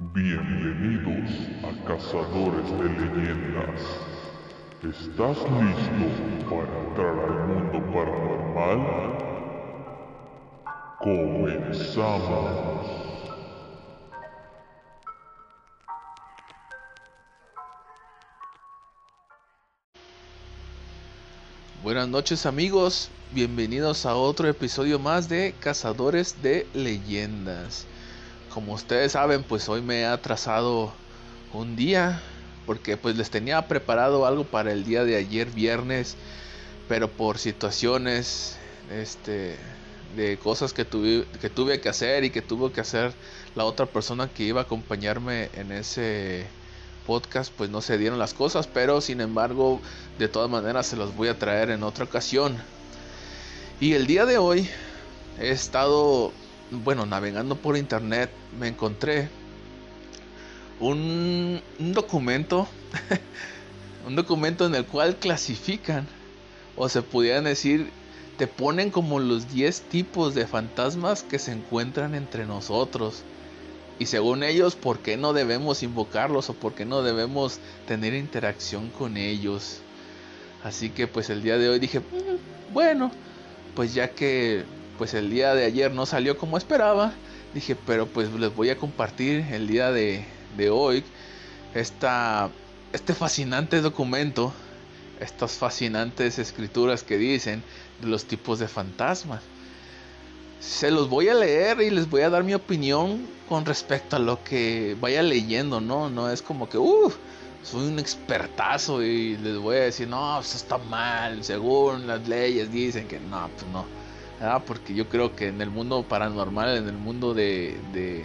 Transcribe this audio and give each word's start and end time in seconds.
Bienvenidos 0.00 1.28
a 1.64 1.72
Cazadores 1.84 2.70
de 2.70 2.84
Leyendas. 2.84 3.80
¿Estás 4.84 5.38
listo 5.38 6.06
para 6.48 6.72
entrar 6.84 7.18
al 7.18 7.48
mundo 7.48 7.78
paranormal? 7.92 8.80
Comenzamos. 11.00 12.46
Buenas 21.82 22.06
noches 22.06 22.46
amigos, 22.46 23.10
bienvenidos 23.32 24.06
a 24.06 24.14
otro 24.14 24.46
episodio 24.46 25.00
más 25.00 25.28
de 25.28 25.56
Cazadores 25.58 26.40
de 26.40 26.68
Leyendas. 26.72 27.88
Como 28.58 28.74
ustedes 28.74 29.12
saben, 29.12 29.44
pues 29.44 29.68
hoy 29.68 29.82
me 29.82 30.00
he 30.00 30.04
atrasado 30.04 30.92
un 31.54 31.76
día 31.76 32.20
porque 32.66 32.96
pues 32.96 33.16
les 33.16 33.30
tenía 33.30 33.68
preparado 33.68 34.26
algo 34.26 34.42
para 34.42 34.72
el 34.72 34.82
día 34.84 35.04
de 35.04 35.14
ayer 35.14 35.48
viernes, 35.48 36.16
pero 36.88 37.06
por 37.08 37.38
situaciones 37.38 38.56
este 38.90 39.54
de 40.16 40.36
cosas 40.38 40.72
que 40.72 40.84
tuve 40.84 41.24
que 41.40 41.80
que 41.80 41.88
hacer 41.88 42.24
y 42.24 42.30
que 42.30 42.42
tuvo 42.42 42.72
que 42.72 42.80
hacer 42.80 43.12
la 43.54 43.62
otra 43.62 43.86
persona 43.86 44.28
que 44.28 44.42
iba 44.42 44.62
a 44.62 44.64
acompañarme 44.64 45.50
en 45.54 45.70
ese 45.70 46.44
podcast 47.06 47.52
pues 47.56 47.70
no 47.70 47.80
se 47.80 47.96
dieron 47.96 48.18
las 48.18 48.34
cosas, 48.34 48.66
pero 48.66 49.00
sin 49.00 49.20
embargo 49.20 49.80
de 50.18 50.26
todas 50.26 50.50
maneras 50.50 50.88
se 50.88 50.96
los 50.96 51.14
voy 51.14 51.28
a 51.28 51.38
traer 51.38 51.70
en 51.70 51.84
otra 51.84 52.06
ocasión. 52.06 52.60
Y 53.78 53.92
el 53.92 54.08
día 54.08 54.26
de 54.26 54.38
hoy 54.38 54.68
he 55.38 55.50
estado, 55.50 56.32
bueno, 56.70 57.06
navegando 57.06 57.56
por 57.56 57.76
internet, 57.76 58.30
me 58.58 58.68
encontré 58.68 59.28
un, 60.80 61.60
documento, 61.78 62.68
un 64.06 64.16
documento 64.16 64.66
en 64.66 64.74
el 64.74 64.84
cual 64.84 65.16
clasifican, 65.16 66.06
o 66.76 66.88
se 66.88 67.02
pudieran 67.02 67.44
decir, 67.44 67.90
te 68.36 68.46
ponen 68.46 68.90
como 68.90 69.18
los 69.18 69.52
10 69.52 69.80
tipos 69.82 70.34
de 70.34 70.46
fantasmas 70.46 71.22
que 71.22 71.38
se 71.38 71.52
encuentran 71.52 72.14
entre 72.14 72.46
nosotros. 72.46 73.22
Y 73.98 74.06
según 74.06 74.44
ellos, 74.44 74.76
¿por 74.76 75.00
qué 75.00 75.16
no 75.16 75.32
debemos 75.32 75.82
invocarlos 75.82 76.50
o 76.50 76.54
por 76.54 76.74
qué 76.74 76.84
no 76.84 77.02
debemos 77.02 77.58
tener 77.86 78.14
interacción 78.14 78.90
con 78.90 79.16
ellos? 79.16 79.78
Así 80.62 80.90
que 80.90 81.08
pues 81.08 81.30
el 81.30 81.42
día 81.42 81.58
de 81.58 81.68
hoy 81.68 81.80
dije, 81.80 81.98
"Mm, 81.98 82.72
bueno, 82.72 83.10
pues 83.74 83.94
ya 83.94 84.08
que 84.10 84.64
pues 84.98 85.14
el 85.14 85.30
día 85.30 85.54
de 85.54 85.64
ayer 85.64 85.92
no 85.92 86.04
salió 86.04 86.36
como 86.36 86.58
esperaba, 86.58 87.12
dije, 87.54 87.76
pero 87.86 88.06
pues 88.06 88.30
les 88.32 88.54
voy 88.54 88.70
a 88.70 88.76
compartir 88.76 89.46
el 89.52 89.66
día 89.66 89.90
de, 89.90 90.24
hoy 90.70 91.04
esta, 91.74 92.50
este 92.92 93.14
fascinante 93.14 93.80
documento, 93.80 94.52
estas 95.20 95.52
fascinantes 95.52 96.38
escrituras 96.38 97.02
que 97.02 97.16
dicen 97.16 97.62
de 98.00 98.08
los 98.08 98.24
tipos 98.24 98.58
de 98.58 98.68
fantasmas 98.68 99.42
se 100.60 100.90
los 100.90 101.08
voy 101.08 101.28
a 101.28 101.34
leer 101.34 101.80
y 101.80 101.90
les 101.90 102.10
voy 102.10 102.22
a 102.22 102.30
dar 102.30 102.42
mi 102.42 102.54
opinión 102.54 103.26
con 103.48 103.64
respecto 103.64 104.16
a 104.16 104.18
lo 104.18 104.42
que 104.42 104.96
vaya 105.00 105.22
leyendo, 105.22 105.80
¿no? 105.80 106.10
No 106.10 106.30
es 106.30 106.42
como 106.42 106.68
que, 106.68 106.78
uff, 106.78 107.16
soy 107.62 107.86
un 107.88 107.98
expertazo 107.98 109.02
y 109.02 109.36
les 109.36 109.56
voy 109.58 109.76
a 109.76 109.80
decir, 109.80 110.08
no, 110.08 110.40
eso 110.40 110.56
está 110.56 110.78
mal, 110.78 111.44
según 111.44 112.06
las 112.06 112.26
leyes 112.26 112.72
dicen 112.72 113.06
que 113.06 113.20
no, 113.20 113.48
pues 113.56 113.70
no. 113.72 113.97
Ah, 114.40 114.62
porque 114.64 114.94
yo 114.94 115.08
creo 115.08 115.34
que 115.34 115.48
en 115.48 115.60
el 115.60 115.70
mundo 115.70 116.04
paranormal, 116.04 116.76
en 116.76 116.88
el 116.88 116.96
mundo 116.96 117.34
de, 117.34 117.76
de, 117.92 118.24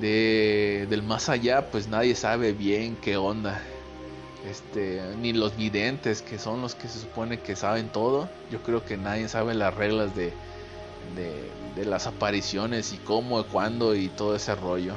de 0.00 0.86
del 0.90 1.02
más 1.02 1.30
allá, 1.30 1.70
pues 1.70 1.88
nadie 1.88 2.14
sabe 2.14 2.52
bien 2.52 2.96
qué 2.96 3.16
onda. 3.16 3.62
Este, 4.50 5.00
ni 5.20 5.32
los 5.32 5.56
videntes, 5.56 6.20
que 6.20 6.38
son 6.38 6.60
los 6.60 6.74
que 6.74 6.88
se 6.88 6.98
supone 6.98 7.40
que 7.40 7.56
saben 7.56 7.88
todo. 7.88 8.28
Yo 8.50 8.62
creo 8.62 8.84
que 8.84 8.96
nadie 8.96 9.28
sabe 9.28 9.54
las 9.54 9.74
reglas 9.74 10.14
de, 10.14 10.32
de, 11.16 11.50
de, 11.76 11.84
las 11.86 12.06
apariciones 12.06 12.92
y 12.92 12.98
cómo, 12.98 13.44
cuándo 13.44 13.94
y 13.94 14.08
todo 14.08 14.36
ese 14.36 14.54
rollo. 14.54 14.94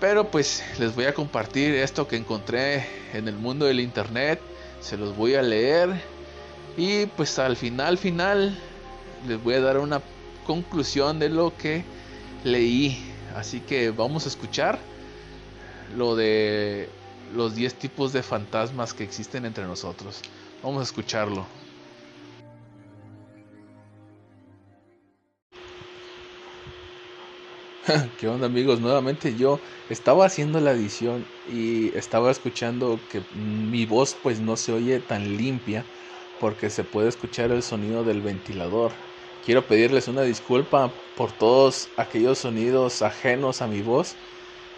Pero 0.00 0.30
pues 0.30 0.62
les 0.78 0.94
voy 0.94 1.06
a 1.06 1.14
compartir 1.14 1.74
esto 1.74 2.06
que 2.08 2.16
encontré 2.16 2.86
en 3.12 3.28
el 3.28 3.36
mundo 3.36 3.66
del 3.66 3.80
internet. 3.80 4.40
Se 4.80 4.96
los 4.96 5.16
voy 5.16 5.34
a 5.34 5.42
leer. 5.42 6.13
Y 6.76 7.06
pues 7.06 7.38
al 7.38 7.56
final, 7.56 7.98
final, 7.98 8.58
les 9.28 9.42
voy 9.42 9.54
a 9.54 9.60
dar 9.60 9.78
una 9.78 10.00
conclusión 10.46 11.18
de 11.18 11.28
lo 11.28 11.56
que 11.56 11.84
leí. 12.42 12.98
Así 13.36 13.60
que 13.60 13.90
vamos 13.90 14.26
a 14.26 14.28
escuchar 14.28 14.78
lo 15.96 16.16
de 16.16 16.88
los 17.34 17.54
10 17.54 17.74
tipos 17.74 18.12
de 18.12 18.22
fantasmas 18.22 18.92
que 18.94 19.04
existen 19.04 19.44
entre 19.44 19.64
nosotros. 19.64 20.20
Vamos 20.62 20.80
a 20.80 20.84
escucharlo. 20.84 21.46
¿Qué 28.18 28.28
onda 28.28 28.46
amigos? 28.46 28.80
Nuevamente 28.80 29.36
yo 29.36 29.60
estaba 29.90 30.26
haciendo 30.26 30.58
la 30.60 30.72
edición 30.72 31.24
y 31.52 31.96
estaba 31.96 32.30
escuchando 32.30 32.98
que 33.12 33.22
mi 33.36 33.84
voz 33.86 34.16
pues 34.22 34.40
no 34.40 34.56
se 34.56 34.72
oye 34.72 35.00
tan 35.00 35.36
limpia 35.36 35.84
porque 36.40 36.70
se 36.70 36.84
puede 36.84 37.08
escuchar 37.08 37.50
el 37.52 37.62
sonido 37.62 38.04
del 38.04 38.22
ventilador. 38.22 38.92
Quiero 39.44 39.66
pedirles 39.66 40.08
una 40.08 40.22
disculpa 40.22 40.92
por 41.16 41.32
todos 41.32 41.88
aquellos 41.96 42.38
sonidos 42.38 43.02
ajenos 43.02 43.62
a 43.62 43.66
mi 43.66 43.82
voz 43.82 44.16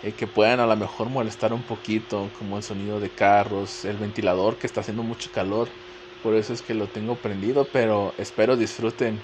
eh, 0.02 0.12
que 0.12 0.26
puedan 0.26 0.60
a 0.60 0.66
lo 0.66 0.76
mejor 0.76 1.08
molestar 1.08 1.52
un 1.52 1.62
poquito 1.62 2.30
como 2.38 2.56
el 2.56 2.62
sonido 2.62 3.00
de 3.00 3.10
carros, 3.10 3.84
el 3.84 3.96
ventilador 3.96 4.58
que 4.58 4.66
está 4.66 4.80
haciendo 4.80 5.02
mucho 5.02 5.30
calor. 5.32 5.68
Por 6.22 6.34
eso 6.34 6.52
es 6.52 6.62
que 6.62 6.74
lo 6.74 6.88
tengo 6.88 7.16
prendido, 7.16 7.66
pero 7.72 8.14
espero 8.18 8.56
disfruten 8.56 9.20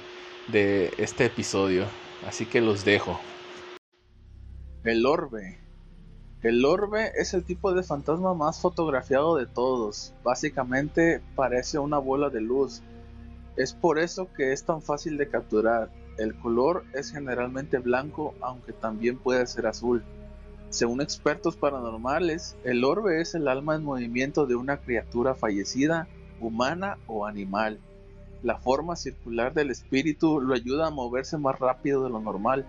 de 0.47 0.93
este 0.99 1.27
episodio. 1.27 1.87
Así 2.27 2.47
que 2.47 2.61
los 2.61 2.85
dejo. 2.85 3.19
El 4.85 5.07
orbe. 5.07 5.62
El 6.43 6.65
orbe 6.65 7.13
es 7.15 7.35
el 7.35 7.45
tipo 7.45 7.73
de 7.73 7.85
fantasma 7.85 8.35
más 8.35 8.61
fotografiado 8.61 9.37
de 9.37 9.47
todos. 9.47 10.13
Básicamente 10.25 11.23
parece 11.37 11.79
una 11.79 11.99
bola 11.99 12.31
de 12.31 12.41
luz. 12.41 12.83
Es 13.57 13.73
por 13.73 14.01
eso 14.01 14.29
que 14.37 14.53
es 14.53 14.65
tan 14.65 14.83
fácil 14.83 15.19
de 15.19 15.29
capturar. 15.29 15.91
El 16.19 16.35
color 16.35 16.85
es 16.95 17.13
generalmente 17.13 17.79
blanco, 17.79 18.35
aunque 18.41 18.73
también 18.73 19.19
puede 19.19 19.47
ser 19.47 19.69
azul. 19.69 20.03
Según 20.69 21.01
expertos 21.01 21.55
paranormales, 21.55 22.57
el 22.65 22.83
orbe 22.83 23.21
es 23.21 23.37
el 23.37 23.47
alma 23.47 23.77
en 23.77 23.85
movimiento 23.85 24.45
de 24.47 24.57
una 24.57 24.79
criatura 24.79 25.37
fallecida, 25.37 26.09
humana 26.41 26.99
o 27.07 27.25
animal. 27.25 27.79
La 28.43 28.59
forma 28.59 28.97
circular 28.97 29.55
del 29.55 29.71
espíritu 29.71 30.41
lo 30.41 30.55
ayuda 30.55 30.89
a 30.89 30.91
moverse 30.91 31.39
más 31.39 31.57
rápido 31.61 32.03
de 32.03 32.11
lo 32.11 32.19
normal. 32.19 32.67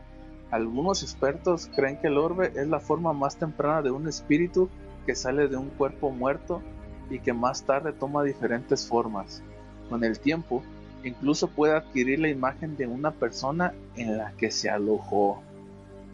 Algunos 0.54 1.02
expertos 1.02 1.68
creen 1.76 1.98
que 1.98 2.06
el 2.06 2.18
orbe 2.20 2.52
es 2.56 2.68
la 2.68 2.80
forma 2.80 3.12
más 3.12 3.38
temprana 3.38 3.82
de 3.82 3.90
un 3.90 4.08
espíritu 4.08 4.70
que 5.04 5.16
sale 5.16 5.48
de 5.48 5.58
un 5.58 5.70
cuerpo 5.70 6.12
muerto 6.12 6.62
y 7.10 7.18
que 7.18 7.34
más 7.34 7.64
tarde 7.64 7.92
toma 7.92 8.22
diferentes 8.22 8.86
formas. 8.86 9.42
Con 9.90 10.04
el 10.04 10.20
tiempo, 10.20 10.62
incluso 11.04 11.48
puede 11.48 11.76
adquirir 11.76 12.20
la 12.20 12.30
imagen 12.30 12.78
de 12.78 12.86
una 12.86 13.10
persona 13.10 13.74
en 13.96 14.16
la 14.16 14.32
que 14.34 14.52
se 14.52 14.70
alojó. 14.70 15.42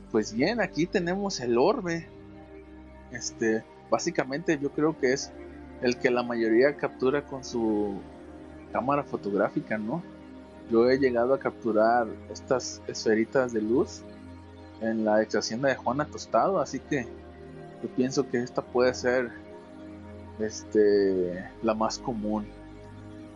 Pues 0.09 0.33
bien, 0.33 0.61
aquí 0.61 0.85
tenemos 0.85 1.41
el 1.41 1.57
orbe. 1.57 2.07
Este, 3.11 3.65
básicamente 3.91 4.57
yo 4.57 4.69
creo 4.71 4.97
que 4.97 5.11
es 5.11 5.33
el 5.81 5.97
que 5.97 6.09
la 6.11 6.23
mayoría 6.23 6.77
captura 6.77 7.25
con 7.25 7.43
su 7.43 7.99
cámara 8.71 9.03
fotográfica, 9.03 9.77
¿no? 9.77 10.01
Yo 10.71 10.89
he 10.89 10.97
llegado 10.97 11.33
a 11.33 11.39
capturar 11.39 12.07
estas 12.31 12.81
esferitas 12.87 13.51
de 13.51 13.61
luz 13.61 14.01
en 14.81 15.05
la 15.05 15.21
ex 15.21 15.35
hacienda 15.35 15.69
de 15.69 15.75
Juana 15.75 16.05
Tostado, 16.05 16.59
así 16.59 16.79
que 16.79 17.07
yo 17.81 17.89
pienso 17.95 18.29
que 18.29 18.39
esta 18.39 18.61
puede 18.61 18.93
ser 18.93 19.31
este 20.39 21.49
la 21.63 21.73
más 21.73 21.99
común. 21.99 22.45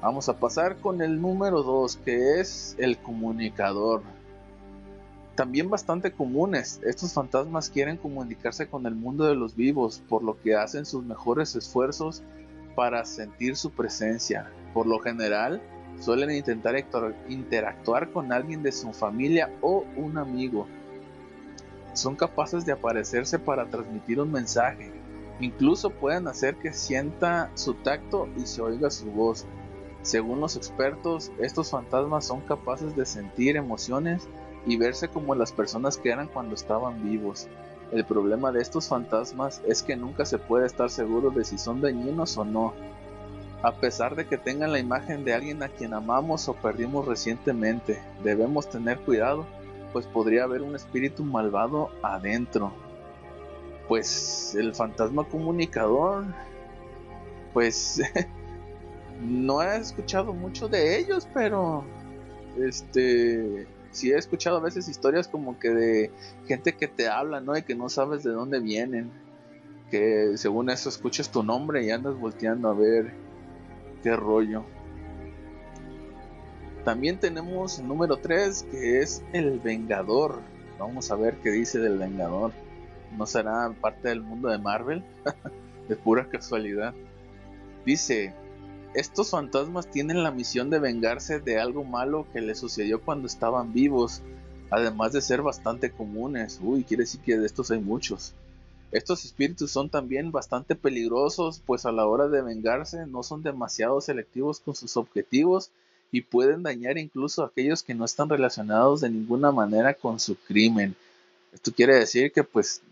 Vamos 0.01 0.27
a 0.27 0.37
pasar 0.37 0.77
con 0.77 1.01
el 1.01 1.21
número 1.21 1.63
2, 1.63 1.97
que 1.97 2.39
es 2.39 2.75
el 2.77 2.97
comunicador. 2.97 4.01
También 5.35 5.69
bastante 5.69 6.11
comunes, 6.11 6.79
estos 6.83 7.13
fantasmas 7.13 7.69
quieren 7.69 7.97
comunicarse 7.97 8.67
con 8.67 8.85
el 8.85 8.95
mundo 8.95 9.25
de 9.25 9.35
los 9.35 9.55
vivos, 9.55 10.03
por 10.09 10.23
lo 10.23 10.39
que 10.41 10.55
hacen 10.55 10.85
sus 10.85 11.03
mejores 11.03 11.55
esfuerzos 11.55 12.21
para 12.75 13.05
sentir 13.05 13.55
su 13.55 13.71
presencia. 13.71 14.51
Por 14.73 14.87
lo 14.87 14.99
general, 14.99 15.61
suelen 15.99 16.31
intentar 16.31 16.75
interactuar 17.29 18.11
con 18.11 18.31
alguien 18.31 18.61
de 18.61 18.71
su 18.71 18.91
familia 18.93 19.51
o 19.61 19.85
un 19.95 20.17
amigo 20.17 20.67
son 21.93 22.15
capaces 22.15 22.65
de 22.65 22.73
aparecerse 22.73 23.39
para 23.39 23.65
transmitir 23.65 24.19
un 24.19 24.31
mensaje. 24.31 24.91
Incluso 25.39 25.89
pueden 25.89 26.27
hacer 26.27 26.55
que 26.55 26.73
sienta 26.73 27.51
su 27.55 27.73
tacto 27.75 28.27
y 28.37 28.45
se 28.45 28.61
oiga 28.61 28.89
su 28.89 29.11
voz. 29.11 29.45
Según 30.01 30.39
los 30.39 30.55
expertos, 30.55 31.31
estos 31.39 31.71
fantasmas 31.71 32.25
son 32.25 32.41
capaces 32.41 32.95
de 32.95 33.05
sentir 33.05 33.55
emociones 33.55 34.27
y 34.65 34.77
verse 34.77 35.07
como 35.07 35.35
las 35.35 35.51
personas 35.51 35.97
que 35.97 36.09
eran 36.09 36.27
cuando 36.27 36.55
estaban 36.55 37.03
vivos. 37.03 37.47
El 37.91 38.05
problema 38.05 38.51
de 38.51 38.61
estos 38.61 38.87
fantasmas 38.87 39.61
es 39.67 39.83
que 39.83 39.95
nunca 39.95 40.25
se 40.25 40.39
puede 40.39 40.65
estar 40.65 40.89
seguro 40.89 41.29
de 41.29 41.43
si 41.43 41.57
son 41.57 41.79
dañinos 41.79 42.37
o 42.37 42.45
no, 42.45 42.73
a 43.61 43.71
pesar 43.75 44.15
de 44.15 44.25
que 44.25 44.37
tengan 44.37 44.71
la 44.71 44.79
imagen 44.79 45.23
de 45.23 45.33
alguien 45.33 45.63
a 45.63 45.69
quien 45.69 45.93
amamos 45.93 46.49
o 46.49 46.53
perdimos 46.53 47.07
recientemente. 47.07 48.01
Debemos 48.23 48.69
tener 48.69 48.99
cuidado, 48.99 49.45
pues 49.93 50.07
podría 50.07 50.43
haber 50.43 50.63
un 50.63 50.75
espíritu 50.75 51.23
malvado 51.23 51.91
adentro. 52.01 52.73
Pues 53.87 54.55
el 54.55 54.73
fantasma 54.73 55.23
comunicador, 55.25 56.25
pues 57.53 58.01
no 59.21 59.61
he 59.61 59.77
escuchado 59.77 60.33
mucho 60.33 60.67
de 60.67 60.97
ellos, 60.99 61.27
pero 61.33 61.85
este 62.57 63.67
sí 63.91 64.11
he 64.11 64.17
escuchado 64.17 64.57
a 64.57 64.61
veces 64.61 64.89
historias 64.89 65.27
como 65.27 65.59
que 65.59 65.69
de 65.69 66.11
gente 66.47 66.73
que 66.73 66.87
te 66.87 67.07
habla, 67.07 67.39
¿no? 67.39 67.55
Y 67.55 67.61
que 67.61 67.75
no 67.75 67.89
sabes 67.89 68.23
de 68.23 68.31
dónde 68.31 68.59
vienen. 68.59 69.11
Que 69.91 70.33
según 70.37 70.71
eso 70.71 70.89
escuchas 70.89 71.29
tu 71.29 71.43
nombre 71.43 71.85
y 71.85 71.91
andas 71.91 72.17
volteando 72.19 72.69
a 72.69 72.73
ver 72.73 73.13
qué 74.01 74.15
rollo. 74.15 74.65
También 76.83 77.17
tenemos 77.17 77.79
el 77.79 77.87
número 77.87 78.17
3 78.17 78.67
que 78.69 78.99
es 78.99 79.23
el 79.31 79.59
Vengador. 79.59 80.41
Vamos 80.77 81.11
a 81.11 81.15
ver 81.15 81.37
qué 81.37 81.51
dice 81.51 81.79
del 81.79 81.97
Vengador. 81.97 82.51
¿No 83.17 83.25
será 83.25 83.73
parte 83.79 84.09
del 84.09 84.21
mundo 84.21 84.49
de 84.49 84.57
Marvel? 84.57 85.03
de 85.87 85.95
pura 85.95 86.27
casualidad. 86.27 86.93
Dice, 87.85 88.33
estos 88.93 89.29
fantasmas 89.29 89.89
tienen 89.89 90.23
la 90.23 90.31
misión 90.31 90.69
de 90.69 90.79
vengarse 90.79 91.39
de 91.39 91.59
algo 91.59 91.85
malo 91.85 92.27
que 92.33 92.41
les 92.41 92.59
sucedió 92.59 93.01
cuando 93.01 93.27
estaban 93.27 93.71
vivos, 93.71 94.21
además 94.69 95.13
de 95.13 95.21
ser 95.21 95.41
bastante 95.41 95.91
comunes. 95.91 96.59
Uy, 96.61 96.83
quiere 96.83 97.03
decir 97.03 97.21
que 97.21 97.37
de 97.37 97.45
estos 97.45 97.71
hay 97.71 97.79
muchos. 97.79 98.33
Estos 98.91 99.23
espíritus 99.23 99.71
son 99.71 99.89
también 99.89 100.31
bastante 100.31 100.75
peligrosos, 100.75 101.61
pues 101.65 101.85
a 101.85 101.93
la 101.93 102.05
hora 102.05 102.27
de 102.27 102.41
vengarse 102.41 103.07
no 103.07 103.23
son 103.23 103.41
demasiado 103.41 104.01
selectivos 104.01 104.59
con 104.59 104.75
sus 104.75 104.97
objetivos 104.97 105.71
y 106.13 106.21
pueden 106.21 106.61
dañar 106.61 106.99
incluso 106.99 107.41
a 107.41 107.47
aquellos 107.47 107.81
que 107.81 107.95
no 107.95 108.05
están 108.05 108.29
relacionados 108.29 109.01
de 109.01 109.09
ninguna 109.09 109.51
manera 109.51 109.95
con 109.95 110.19
su 110.19 110.35
crimen. 110.35 110.95
Esto 111.51 111.73
quiere 111.73 111.95
decir 111.95 112.31
que 112.31 112.43
pues 112.43 112.83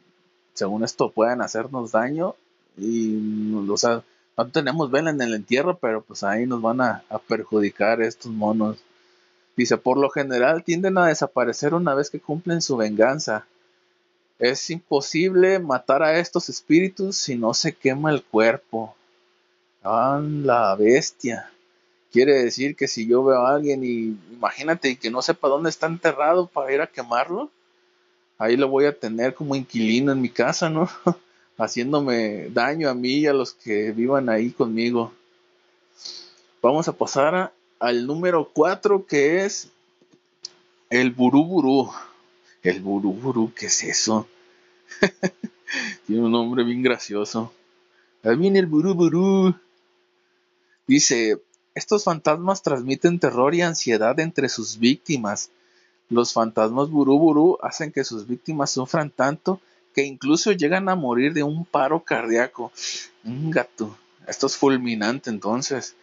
según 0.56 0.84
esto 0.84 1.12
pueden 1.12 1.40
hacernos 1.42 1.92
daño 1.92 2.34
y 2.78 3.54
o 3.70 3.78
sea, 3.78 4.04
no 4.36 4.48
tenemos 4.50 4.90
vela 4.90 5.12
en 5.12 5.22
el 5.22 5.36
entierro, 5.36 5.78
pero 5.78 6.02
pues 6.02 6.24
ahí 6.24 6.48
nos 6.48 6.64
van 6.64 6.82
a, 6.82 7.04
perjudicar 7.28 8.02
estos 8.02 8.32
monos. 8.32 8.80
Dice, 9.56 9.78
por 9.78 9.98
lo 10.00 10.10
general 10.10 10.64
tienden 10.64 10.98
a 10.98 11.06
desaparecer 11.06 11.76
una 11.76 11.94
vez 11.94 12.10
que 12.10 12.20
cumplen 12.20 12.64
su 12.64 12.76
venganza. 12.76 13.46
Es 14.40 14.68
imposible 14.72 15.60
matar 15.60 16.02
a 16.02 16.18
estos 16.18 16.50
espíritus 16.50 17.18
si 17.18 17.36
no 17.36 17.54
se 17.54 17.72
quema 17.74 18.10
el 18.10 18.24
cuerpo. 18.24 18.96
Ah, 19.84 20.20
la 20.24 20.76
bestia. 20.76 21.52
Quiere 22.12 22.34
decir 22.44 22.76
que 22.76 22.88
si 22.88 23.08
yo 23.08 23.24
veo 23.24 23.40
a 23.40 23.56
alguien 23.56 23.84
y 23.84 24.18
imagínate 24.34 24.98
que 24.98 25.10
no 25.10 25.22
sepa 25.22 25.48
dónde 25.48 25.70
está 25.70 25.88
enterrado 25.88 26.48
para 26.48 26.74
ir 26.74 26.82
a 26.82 26.88
quemarlo, 26.88 27.50
ahí 28.38 28.58
lo 28.58 28.68
voy 28.68 28.86
a 28.86 28.98
tener 28.98 29.34
como 29.34 29.56
inquilino 29.56 30.12
en 30.12 30.22
mi 30.22 30.30
casa, 30.30 30.70
¿no? 30.70 30.90
haciéndome 31.58 32.50
daño 32.50 32.90
a 32.90 32.94
mí 32.94 33.20
y 33.20 33.28
a 33.28 33.34
los 33.34 33.54
que 33.54 33.92
vivan 33.92 34.30
ahí 34.30 34.52
conmigo. 34.52 35.14
Vamos 36.62 36.88
a 36.88 36.94
pasar 36.94 37.54
al 37.80 38.06
número 38.06 38.50
4 38.54 39.06
que 39.06 39.46
es 39.46 39.70
el 40.90 41.12
buruburu. 41.12 41.92
El 42.62 42.82
buruburu, 42.82 43.54
¿qué 43.56 43.68
es 43.68 43.84
eso? 43.84 44.28
Tiene 46.08 46.24
un 46.24 46.32
nombre 46.32 46.64
bien 46.64 46.84
gracioso. 46.84 47.54
Ahí 48.24 48.36
viene 48.36 48.60
el 48.60 48.68
buruburu. 48.68 49.56
Dice, 50.86 51.42
estos 51.74 52.04
fantasmas 52.04 52.64
transmiten 52.64 53.20
terror 53.20 53.56
y 53.56 53.62
ansiedad 53.62 54.20
entre 54.20 54.50
sus 54.50 54.78
víctimas. 54.78 55.52
Los 56.10 56.34
fantasmas 56.34 56.90
buruburu 56.90 57.58
hacen 57.62 57.92
que 57.92 58.04
sus 58.04 58.28
víctimas 58.28 58.72
sufran 58.72 59.10
tanto 59.10 59.62
que 59.94 60.04
incluso 60.04 60.52
llegan 60.52 60.90
a 60.90 60.96
morir 60.96 61.34
de 61.34 61.44
un 61.44 61.66
paro 61.66 62.04
cardíaco. 62.04 62.72
Un 63.24 63.52
gato. 63.52 63.98
Esto 64.28 64.48
es 64.48 64.58
fulminante 64.58 65.30
entonces. 65.30 65.96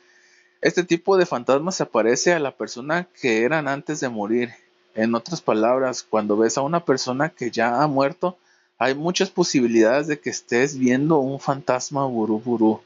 Este 0.60 0.84
tipo 0.84 1.16
de 1.16 1.26
fantasma 1.26 1.70
se 1.70 1.84
aparece 1.84 2.32
a 2.32 2.40
la 2.40 2.56
persona 2.56 3.06
que 3.20 3.42
eran 3.42 3.68
antes 3.68 4.00
de 4.00 4.08
morir. 4.08 4.50
En 4.94 5.14
otras 5.14 5.40
palabras, 5.40 6.02
cuando 6.02 6.36
ves 6.36 6.58
a 6.58 6.62
una 6.62 6.84
persona 6.84 7.28
que 7.28 7.50
ya 7.50 7.82
ha 7.82 7.86
muerto, 7.86 8.36
hay 8.78 8.94
muchas 8.94 9.30
posibilidades 9.30 10.06
de 10.06 10.18
que 10.18 10.30
estés 10.30 10.78
viendo 10.78 11.18
un 11.18 11.38
fantasma 11.38 12.06
burú 12.06 12.80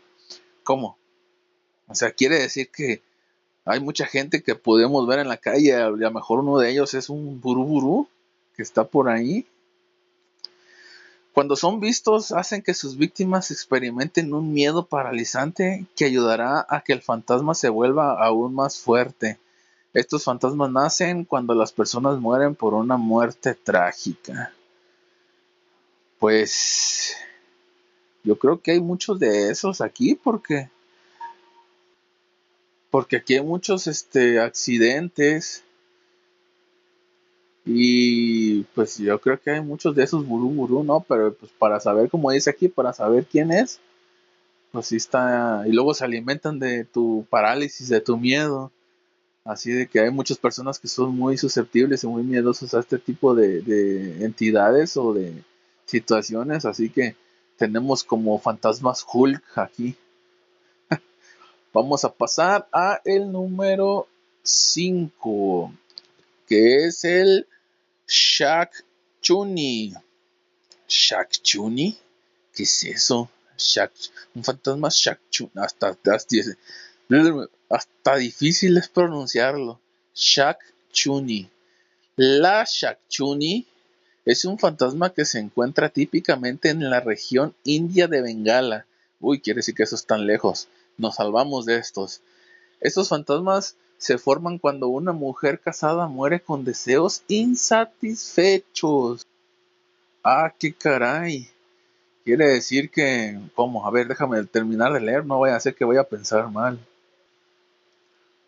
¿Cómo? 0.64 0.96
O 1.92 1.94
sea, 1.94 2.10
quiere 2.10 2.38
decir 2.38 2.70
que 2.70 3.02
hay 3.64 3.80
mucha 3.80 4.06
gente 4.06 4.42
que 4.42 4.54
podemos 4.54 5.06
ver 5.06 5.20
en 5.20 5.28
la 5.28 5.36
calle, 5.36 5.74
a 5.74 5.90
lo 5.90 6.10
mejor 6.10 6.40
uno 6.40 6.58
de 6.58 6.70
ellos 6.70 6.94
es 6.94 7.08
un 7.08 7.40
burú 7.40 8.08
que 8.56 8.62
está 8.62 8.84
por 8.84 9.08
ahí 9.08 9.46
cuando 11.32 11.56
son 11.56 11.80
vistos, 11.80 12.30
hacen 12.32 12.60
que 12.60 12.74
sus 12.74 12.98
víctimas 12.98 13.50
experimenten 13.50 14.34
un 14.34 14.52
miedo 14.52 14.84
paralizante 14.84 15.86
que 15.96 16.04
ayudará 16.04 16.66
a 16.68 16.82
que 16.82 16.92
el 16.92 17.00
fantasma 17.00 17.54
se 17.54 17.70
vuelva 17.70 18.22
aún 18.22 18.54
más 18.54 18.78
fuerte. 18.78 19.38
Estos 19.94 20.24
fantasmas 20.24 20.70
nacen 20.70 21.24
cuando 21.24 21.54
las 21.54 21.72
personas 21.72 22.18
mueren 22.18 22.54
por 22.54 22.74
una 22.74 22.98
muerte 22.98 23.54
trágica. 23.54 24.52
Pues 26.18 27.16
yo 28.24 28.38
creo 28.38 28.60
que 28.60 28.72
hay 28.72 28.80
muchos 28.80 29.18
de 29.18 29.50
esos 29.50 29.80
aquí 29.80 30.14
porque 30.14 30.70
porque 32.92 33.16
aquí 33.16 33.36
hay 33.36 33.42
muchos 33.42 33.86
este 33.86 34.38
accidentes 34.38 35.64
y 37.64 38.64
pues 38.74 38.98
yo 38.98 39.18
creo 39.18 39.40
que 39.40 39.52
hay 39.52 39.62
muchos 39.62 39.94
de 39.94 40.04
esos 40.04 40.26
burú 40.26 40.50
burú, 40.50 40.84
¿no? 40.84 41.00
Pero 41.08 41.32
pues 41.32 41.50
para 41.58 41.80
saber, 41.80 42.10
como 42.10 42.30
dice 42.30 42.50
aquí, 42.50 42.68
para 42.68 42.92
saber 42.92 43.24
quién 43.24 43.50
es, 43.50 43.80
pues 44.72 44.88
sí 44.88 44.96
está. 44.96 45.64
Y 45.66 45.72
luego 45.72 45.94
se 45.94 46.04
alimentan 46.04 46.58
de 46.58 46.84
tu 46.84 47.26
parálisis, 47.30 47.88
de 47.88 48.02
tu 48.02 48.18
miedo. 48.18 48.70
Así 49.44 49.72
de 49.72 49.86
que 49.86 50.00
hay 50.00 50.10
muchas 50.10 50.36
personas 50.36 50.78
que 50.78 50.88
son 50.88 51.16
muy 51.16 51.38
susceptibles 51.38 52.04
y 52.04 52.08
muy 52.08 52.22
miedosos 52.24 52.74
a 52.74 52.80
este 52.80 52.98
tipo 52.98 53.34
de, 53.34 53.62
de 53.62 54.22
entidades 54.22 54.98
o 54.98 55.14
de 55.14 55.32
situaciones. 55.86 56.66
Así 56.66 56.90
que 56.90 57.16
tenemos 57.56 58.04
como 58.04 58.38
fantasmas 58.38 59.02
Hulk 59.10 59.42
aquí. 59.56 59.96
Vamos 61.74 62.04
a 62.04 62.12
pasar 62.12 62.68
a 62.70 63.00
el 63.02 63.32
número 63.32 64.06
5, 64.42 65.72
que 66.46 66.84
es 66.84 67.02
el 67.04 67.46
Shak 68.06 68.84
Chuni. 69.22 69.94
Shak 70.86 71.30
Chuni. 71.40 71.96
¿Qué 72.54 72.64
es 72.64 72.84
eso? 72.84 73.30
un 74.34 74.44
fantasma 74.44 74.90
Shak 74.90 75.18
Chuni. 75.30 75.50
Hasta, 75.54 75.96
hasta, 77.70 78.16
difícil 78.16 78.76
es 78.76 78.88
pronunciarlo. 78.90 79.80
Shak 80.14 80.58
Chuni. 80.92 81.48
La 82.16 82.66
Shak 82.68 82.98
Chuni 83.08 83.66
es 84.26 84.44
un 84.44 84.58
fantasma 84.58 85.14
que 85.14 85.24
se 85.24 85.38
encuentra 85.38 85.88
típicamente 85.88 86.68
en 86.68 86.90
la 86.90 87.00
región 87.00 87.54
india 87.64 88.08
de 88.08 88.20
Bengala. 88.20 88.84
Uy, 89.20 89.40
quiere 89.40 89.60
decir 89.60 89.74
que 89.74 89.84
eso 89.84 89.94
es 89.94 90.04
tan 90.04 90.26
lejos. 90.26 90.68
Nos 90.98 91.16
salvamos 91.16 91.66
de 91.66 91.78
estos. 91.78 92.22
Estos 92.80 93.08
fantasmas 93.08 93.76
se 93.98 94.18
forman 94.18 94.58
cuando 94.58 94.88
una 94.88 95.12
mujer 95.12 95.60
casada 95.60 96.08
muere 96.08 96.40
con 96.40 96.64
deseos 96.64 97.22
insatisfechos. 97.28 99.26
Ah, 100.24 100.52
qué 100.58 100.72
caray. 100.72 101.48
Quiere 102.24 102.48
decir 102.48 102.90
que, 102.90 103.38
¿cómo? 103.54 103.86
A 103.86 103.90
ver, 103.90 104.08
déjame 104.08 104.42
terminar 104.44 104.92
de 104.92 105.00
leer, 105.00 105.24
no 105.24 105.40
vaya 105.40 105.56
a 105.56 105.60
ser 105.60 105.74
que 105.74 105.84
vaya 105.84 106.00
a 106.02 106.08
pensar 106.08 106.48
mal. 106.50 106.78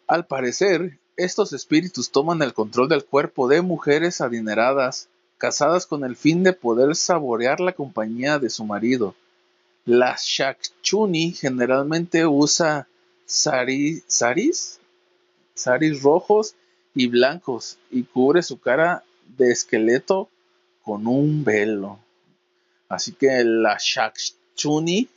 Al 0.07 0.27
parecer, 0.27 0.99
estos 1.17 1.53
espíritus 1.53 2.11
toman 2.11 2.43
el 2.43 2.53
control 2.53 2.89
del 2.89 3.05
cuerpo 3.05 3.49
de 3.49 3.63
mujeres 3.63 4.21
adineradas, 4.21 5.09
casadas 5.39 5.87
con 5.87 6.05
el 6.05 6.17
fin 6.17 6.43
de 6.43 6.53
poder 6.53 6.95
saborear 6.97 7.61
la 7.61 7.73
compañía 7.73 8.39
de 8.39 8.51
su 8.51 8.65
marido. 8.65 9.15
La 9.87 10.17
Shakchuni 10.19 11.33
generalmente 11.33 12.27
usa 12.27 12.89
saris, 13.27 14.05
saris 15.55 16.03
rojos 16.03 16.55
y 16.95 17.09
blancos 17.09 17.79
y 17.91 18.05
cubre 18.05 18.43
su 18.43 18.59
cara 18.59 19.05
de 19.37 19.51
esqueleto 19.51 20.31
con 20.83 21.07
un 21.07 21.45
velo. 21.45 21.99
Así 22.89 23.13
que 23.13 23.45
la 23.45 23.77
Shakchuni 23.79 25.09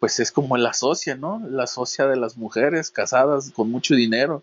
pues 0.00 0.18
es 0.18 0.32
como 0.32 0.56
la 0.56 0.72
socia, 0.72 1.14
¿no? 1.14 1.40
La 1.48 1.68
socia 1.68 2.06
de 2.08 2.16
las 2.16 2.36
mujeres 2.36 2.90
casadas 2.90 3.52
con 3.52 3.70
mucho 3.70 3.94
dinero. 3.94 4.42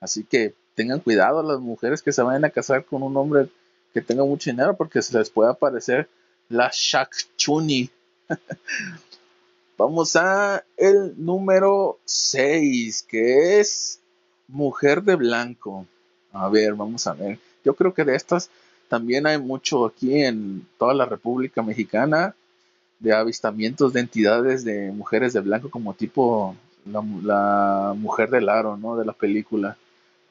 Así 0.00 0.22
que 0.22 0.54
tengan 0.74 1.00
cuidado 1.00 1.42
las 1.42 1.60
mujeres 1.60 2.02
que 2.02 2.12
se 2.12 2.20
vayan 2.20 2.44
a 2.44 2.50
casar 2.50 2.84
con 2.84 3.02
un 3.02 3.16
hombre 3.16 3.48
que 3.94 4.02
tenga 4.02 4.22
mucho 4.22 4.50
dinero 4.50 4.76
porque 4.76 5.00
se 5.00 5.16
les 5.16 5.30
puede 5.30 5.50
aparecer 5.50 6.10
la 6.50 6.70
Shakchuni. 6.70 7.90
Vamos 9.78 10.16
a 10.16 10.64
el 10.76 11.14
número 11.16 11.98
6, 12.04 13.04
que 13.08 13.60
es 13.60 14.00
Mujer 14.48 15.02
de 15.02 15.14
Blanco. 15.14 15.86
A 16.32 16.48
ver, 16.48 16.74
vamos 16.74 17.06
a 17.06 17.12
ver. 17.14 17.38
Yo 17.64 17.74
creo 17.74 17.94
que 17.94 18.04
de 18.04 18.16
estas 18.16 18.50
también 18.88 19.26
hay 19.26 19.38
mucho 19.38 19.86
aquí 19.86 20.22
en 20.22 20.66
toda 20.78 20.94
la 20.94 21.04
República 21.04 21.62
Mexicana 21.62 22.34
de 22.98 23.14
avistamientos 23.14 23.92
de 23.92 24.00
entidades 24.00 24.64
de 24.64 24.90
mujeres 24.90 25.32
de 25.32 25.40
blanco 25.40 25.70
como 25.70 25.94
tipo 25.94 26.56
la, 26.84 27.94
mujer 27.96 28.30
del 28.30 28.48
aro, 28.48 28.76
¿no? 28.76 28.96
De 28.96 29.04
la 29.04 29.12
película. 29.12 29.76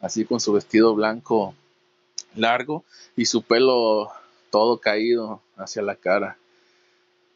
Así 0.02 0.26
con 0.26 0.40
su 0.40 0.54
vestido 0.54 0.94
blanco 0.94 1.56
largo 2.36 2.84
y 3.16 3.26
su 3.26 3.42
pelo 3.42 4.12
todo 4.52 4.80
caído 4.80 5.42
hacia 5.56 5.82
la 5.82 5.96
cara. 5.96 6.38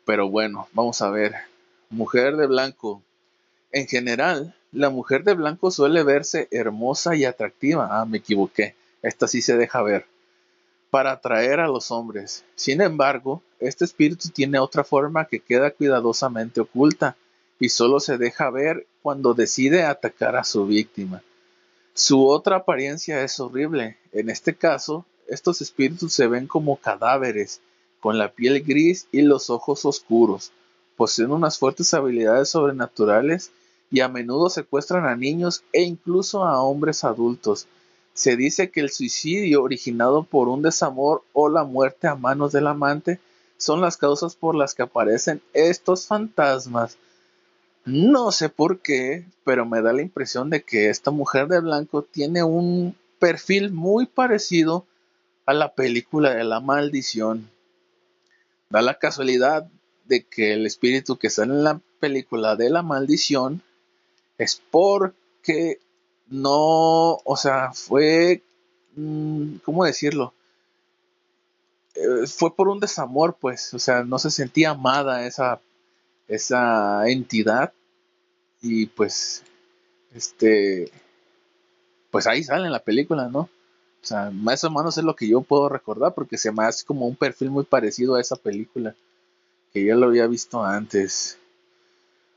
Pero 0.05 0.29
bueno, 0.29 0.67
vamos 0.73 1.01
a 1.01 1.09
ver. 1.09 1.35
Mujer 1.89 2.37
de 2.37 2.47
blanco. 2.47 3.01
En 3.71 3.87
general, 3.87 4.55
la 4.71 4.89
mujer 4.89 5.23
de 5.23 5.33
blanco 5.33 5.71
suele 5.71 6.03
verse 6.03 6.47
hermosa 6.51 7.15
y 7.15 7.25
atractiva. 7.25 7.87
Ah, 7.91 8.05
me 8.05 8.17
equivoqué. 8.17 8.75
Esta 9.01 9.27
sí 9.27 9.41
se 9.41 9.57
deja 9.57 9.81
ver. 9.81 10.05
Para 10.89 11.11
atraer 11.11 11.59
a 11.59 11.67
los 11.67 11.91
hombres. 11.91 12.43
Sin 12.55 12.81
embargo, 12.81 13.41
este 13.59 13.85
espíritu 13.85 14.29
tiene 14.29 14.59
otra 14.59 14.83
forma 14.83 15.25
que 15.25 15.39
queda 15.39 15.71
cuidadosamente 15.71 16.61
oculta 16.61 17.15
y 17.59 17.69
solo 17.69 17.99
se 17.99 18.17
deja 18.17 18.49
ver 18.49 18.87
cuando 19.01 19.33
decide 19.33 19.83
atacar 19.83 20.35
a 20.35 20.43
su 20.43 20.65
víctima. 20.65 21.21
Su 21.93 22.27
otra 22.27 22.57
apariencia 22.57 23.23
es 23.23 23.39
horrible. 23.39 23.97
En 24.11 24.29
este 24.29 24.55
caso, 24.55 25.05
estos 25.27 25.61
espíritus 25.61 26.13
se 26.13 26.27
ven 26.27 26.47
como 26.47 26.77
cadáveres, 26.77 27.61
con 28.01 28.17
la 28.17 28.33
piel 28.33 28.61
gris 28.63 29.07
y 29.11 29.21
los 29.21 29.49
ojos 29.49 29.85
oscuros. 29.85 30.51
Poseen 30.97 31.31
unas 31.31 31.57
fuertes 31.57 31.93
habilidades 31.93 32.49
sobrenaturales 32.49 33.51
y 33.89 34.01
a 34.01 34.09
menudo 34.09 34.49
secuestran 34.49 35.05
a 35.05 35.15
niños 35.15 35.63
e 35.71 35.83
incluso 35.83 36.43
a 36.43 36.61
hombres 36.61 37.03
adultos. 37.03 37.67
Se 38.13 38.35
dice 38.35 38.71
que 38.71 38.81
el 38.81 38.89
suicidio 38.89 39.63
originado 39.63 40.23
por 40.23 40.49
un 40.49 40.61
desamor 40.61 41.23
o 41.31 41.47
la 41.47 41.63
muerte 41.63 42.07
a 42.07 42.15
manos 42.15 42.51
del 42.51 42.67
amante 42.67 43.19
son 43.57 43.79
las 43.79 43.97
causas 43.97 44.35
por 44.35 44.55
las 44.55 44.73
que 44.73 44.81
aparecen 44.81 45.41
estos 45.53 46.07
fantasmas. 46.07 46.97
No 47.85 48.31
sé 48.31 48.49
por 48.49 48.79
qué, 48.79 49.25
pero 49.43 49.65
me 49.65 49.81
da 49.81 49.93
la 49.93 50.01
impresión 50.01 50.49
de 50.49 50.63
que 50.63 50.89
esta 50.89 51.11
mujer 51.11 51.47
de 51.47 51.59
blanco 51.59 52.03
tiene 52.03 52.43
un 52.43 52.95
perfil 53.19 53.71
muy 53.71 54.07
parecido 54.07 54.85
a 55.45 55.53
la 55.53 55.73
película 55.73 56.33
de 56.33 56.43
la 56.43 56.59
maldición. 56.59 57.49
Da 58.71 58.81
la 58.81 58.97
casualidad 58.97 59.67
de 60.05 60.23
que 60.23 60.53
el 60.53 60.65
espíritu 60.65 61.17
que 61.17 61.29
sale 61.29 61.53
en 61.53 61.63
la 61.63 61.81
película 61.99 62.55
de 62.55 62.69
la 62.69 62.81
maldición 62.81 63.61
es 64.37 64.61
porque 64.71 65.79
no, 66.27 67.17
o 67.23 67.35
sea, 67.37 67.73
fue, 67.73 68.41
mm, 68.95 69.57
¿cómo 69.65 69.83
decirlo? 69.83 70.33
Eh, 71.95 72.27
fue 72.27 72.55
por 72.55 72.69
un 72.69 72.79
desamor, 72.79 73.37
pues, 73.39 73.73
o 73.73 73.79
sea, 73.79 74.03
no 74.03 74.17
se 74.19 74.31
sentía 74.31 74.71
amada 74.71 75.27
esa, 75.27 75.59
esa 76.29 77.07
entidad 77.09 77.73
y 78.61 78.85
pues, 78.85 79.43
este, 80.13 80.89
pues 82.09 82.25
ahí 82.27 82.43
sale 82.43 82.65
en 82.67 82.71
la 82.71 82.83
película, 82.83 83.27
¿no? 83.27 83.49
O 84.03 84.05
sea, 84.05 84.31
más 84.31 84.63
o 84.63 84.71
menos 84.71 84.97
es 84.97 85.03
lo 85.03 85.15
que 85.15 85.27
yo 85.27 85.41
puedo 85.41 85.69
recordar 85.69 86.13
porque 86.13 86.37
se 86.37 86.51
me 86.51 86.63
hace 86.63 86.85
como 86.85 87.05
un 87.05 87.15
perfil 87.15 87.51
muy 87.51 87.63
parecido 87.63 88.15
a 88.15 88.21
esa 88.21 88.35
película 88.35 88.95
que 89.73 89.85
ya 89.85 89.95
lo 89.95 90.07
había 90.07 90.27
visto 90.27 90.63
antes. 90.63 91.37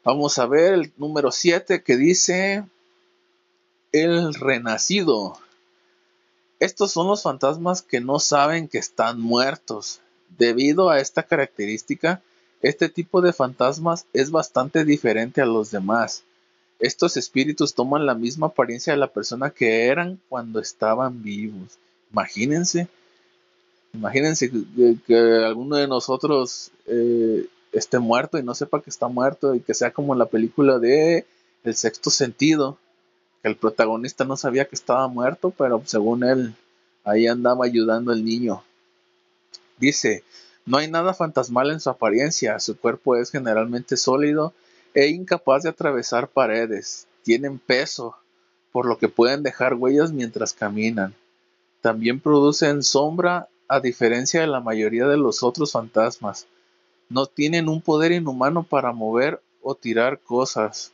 Vamos 0.04 0.38
a 0.38 0.46
ver 0.46 0.74
el 0.74 0.92
número 0.98 1.32
7 1.32 1.82
que 1.82 1.96
dice 1.96 2.64
El 3.92 4.34
Renacido. 4.34 5.38
Estos 6.60 6.92
son 6.92 7.08
los 7.08 7.22
fantasmas 7.22 7.82
que 7.82 8.00
no 8.00 8.18
saben 8.18 8.68
que 8.68 8.78
están 8.78 9.20
muertos. 9.20 10.00
Debido 10.36 10.90
a 10.90 11.00
esta 11.00 11.22
característica, 11.22 12.22
este 12.60 12.88
tipo 12.88 13.20
de 13.20 13.32
fantasmas 13.32 14.06
es 14.12 14.30
bastante 14.30 14.84
diferente 14.84 15.40
a 15.40 15.46
los 15.46 15.70
demás. 15.70 16.24
Estos 16.84 17.16
espíritus 17.16 17.72
toman 17.72 18.04
la 18.04 18.14
misma 18.14 18.48
apariencia 18.48 18.92
de 18.92 18.98
la 18.98 19.10
persona 19.10 19.48
que 19.48 19.86
eran 19.86 20.20
cuando 20.28 20.60
estaban 20.60 21.22
vivos. 21.22 21.78
Imagínense, 22.12 22.88
imagínense 23.94 24.50
que, 25.06 25.44
alguno 25.46 25.76
de 25.76 25.88
nosotros 25.88 26.72
eh, 26.84 27.46
esté 27.72 27.98
muerto 27.98 28.36
y 28.36 28.42
no 28.42 28.54
sepa 28.54 28.82
que 28.82 28.90
está 28.90 29.08
muerto 29.08 29.54
y 29.54 29.60
que 29.60 29.72
sea 29.72 29.92
como 29.94 30.14
la 30.14 30.26
película 30.26 30.78
de 30.78 31.24
El 31.64 31.74
sexto 31.74 32.10
sentido, 32.10 32.76
que 33.40 33.48
el 33.48 33.56
protagonista 33.56 34.26
no 34.26 34.36
sabía 34.36 34.66
que 34.66 34.76
estaba 34.76 35.08
muerto, 35.08 35.54
pero 35.56 35.80
según 35.86 36.22
él 36.22 36.54
ahí 37.02 37.26
andaba 37.26 37.64
ayudando 37.64 38.12
al 38.12 38.22
niño. 38.22 38.62
Dice, 39.78 40.22
no 40.66 40.76
hay 40.76 40.90
nada 40.90 41.14
fantasmal 41.14 41.70
en 41.70 41.80
su 41.80 41.88
apariencia, 41.88 42.60
su 42.60 42.76
cuerpo 42.76 43.16
es 43.16 43.30
generalmente 43.30 43.96
sólido 43.96 44.52
e 44.94 45.08
incapaz 45.08 45.64
de 45.64 45.70
atravesar 45.70 46.28
paredes. 46.28 47.06
Tienen 47.22 47.58
peso, 47.58 48.16
por 48.72 48.86
lo 48.86 48.98
que 48.98 49.08
pueden 49.08 49.42
dejar 49.42 49.74
huellas 49.74 50.12
mientras 50.12 50.52
caminan. 50.52 51.14
También 51.80 52.20
producen 52.20 52.82
sombra 52.82 53.48
a 53.68 53.80
diferencia 53.80 54.40
de 54.40 54.46
la 54.46 54.60
mayoría 54.60 55.06
de 55.06 55.16
los 55.16 55.42
otros 55.42 55.72
fantasmas 55.72 56.46
no 57.08 57.26
tienen 57.26 57.68
un 57.68 57.80
poder 57.80 58.12
inhumano 58.12 58.62
para 58.62 58.92
mover 58.92 59.40
o 59.62 59.74
tirar 59.74 60.20
cosas. 60.20 60.92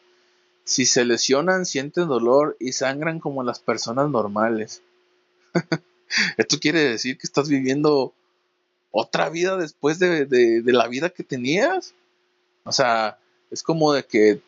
Si 0.65 0.87
se 0.87 1.05
lesionan, 1.05 1.67
sienten 1.67 2.09
dolor 2.09 2.57
y 2.61 2.73
sangran 2.73 3.19
como 3.19 3.43
las 3.43 3.61
personas 3.61 4.11
normales. 4.11 4.83
Esto 6.37 6.59
quiere 6.61 6.81
decir 6.81 7.17
que 7.19 7.27
estás 7.27 7.49
viviendo 7.49 8.13
otra 8.91 9.31
vida 9.31 9.57
después 9.57 9.99
de, 9.99 10.27
de, 10.27 10.73
la 10.73 10.89
vida 10.89 11.11
que 11.11 11.25
tenías. 11.25 11.95
O 12.65 12.73
sea, 12.73 13.19
es 13.51 13.63
como 13.63 13.93
de 13.93 14.05
que 14.05 14.41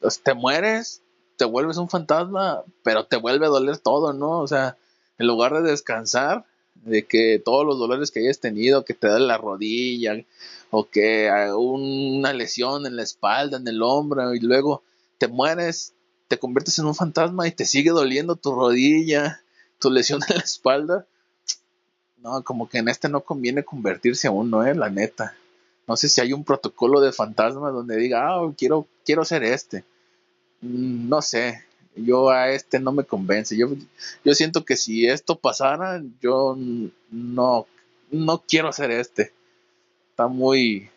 pues, 0.00 0.20
te 0.20 0.34
mueres, 0.34 1.02
te 1.36 1.44
vuelves 1.44 1.76
un 1.76 1.88
fantasma, 1.88 2.62
pero 2.82 3.04
te 3.06 3.16
vuelve 3.16 3.46
a 3.46 3.50
doler 3.50 3.78
todo, 3.78 4.12
¿no? 4.12 4.40
O 4.40 4.48
sea, 4.48 4.76
en 5.18 5.26
lugar 5.26 5.54
de 5.54 5.70
descansar, 5.70 6.44
de 6.74 7.04
que 7.06 7.40
todos 7.44 7.66
los 7.66 7.78
dolores 7.78 8.10
que 8.10 8.20
hayas 8.20 8.40
tenido, 8.40 8.84
que 8.84 8.94
te 8.94 9.08
da 9.08 9.18
la 9.18 9.38
rodilla, 9.38 10.14
o 10.70 10.88
que 10.88 11.30
una 11.56 12.32
lesión 12.32 12.86
en 12.86 12.96
la 12.96 13.02
espalda, 13.02 13.56
en 13.56 13.66
el 13.68 13.82
hombro, 13.82 14.34
y 14.34 14.40
luego 14.40 14.82
te 15.18 15.28
mueres, 15.28 15.94
te 16.28 16.38
conviertes 16.38 16.78
en 16.78 16.86
un 16.86 16.94
fantasma 16.94 17.48
y 17.48 17.52
te 17.52 17.64
sigue 17.64 17.90
doliendo 17.90 18.36
tu 18.36 18.54
rodilla, 18.54 19.42
tu 19.78 19.90
lesión 19.90 20.20
en 20.28 20.36
la 20.36 20.42
espalda. 20.42 21.06
No, 22.18 22.42
como 22.42 22.68
que 22.68 22.78
en 22.78 22.88
este 22.88 23.08
no 23.08 23.20
conviene 23.20 23.64
convertirse 23.64 24.28
a 24.28 24.32
uno, 24.32 24.64
eh, 24.64 24.74
la 24.74 24.90
neta. 24.90 25.36
No 25.88 25.96
sé 25.96 26.08
si 26.10 26.20
hay 26.20 26.34
un 26.34 26.44
protocolo 26.44 27.00
de 27.00 27.12
fantasma 27.12 27.70
donde 27.70 27.96
diga, 27.96 28.28
ah, 28.28 28.52
quiero, 28.56 28.86
quiero 29.06 29.24
ser 29.24 29.42
este. 29.42 29.84
Mm, 30.60 31.08
no 31.08 31.22
sé, 31.22 31.64
yo 31.96 32.28
a 32.30 32.50
este 32.50 32.78
no 32.78 32.92
me 32.92 33.04
convence. 33.04 33.56
Yo, 33.56 33.68
yo 34.22 34.34
siento 34.34 34.66
que 34.66 34.76
si 34.76 35.06
esto 35.08 35.36
pasara, 35.36 36.02
yo 36.20 36.56
no, 37.10 37.66
no 38.10 38.44
quiero 38.46 38.70
ser 38.72 38.90
este. 38.90 39.32
Está 40.10 40.28
muy, 40.28 40.90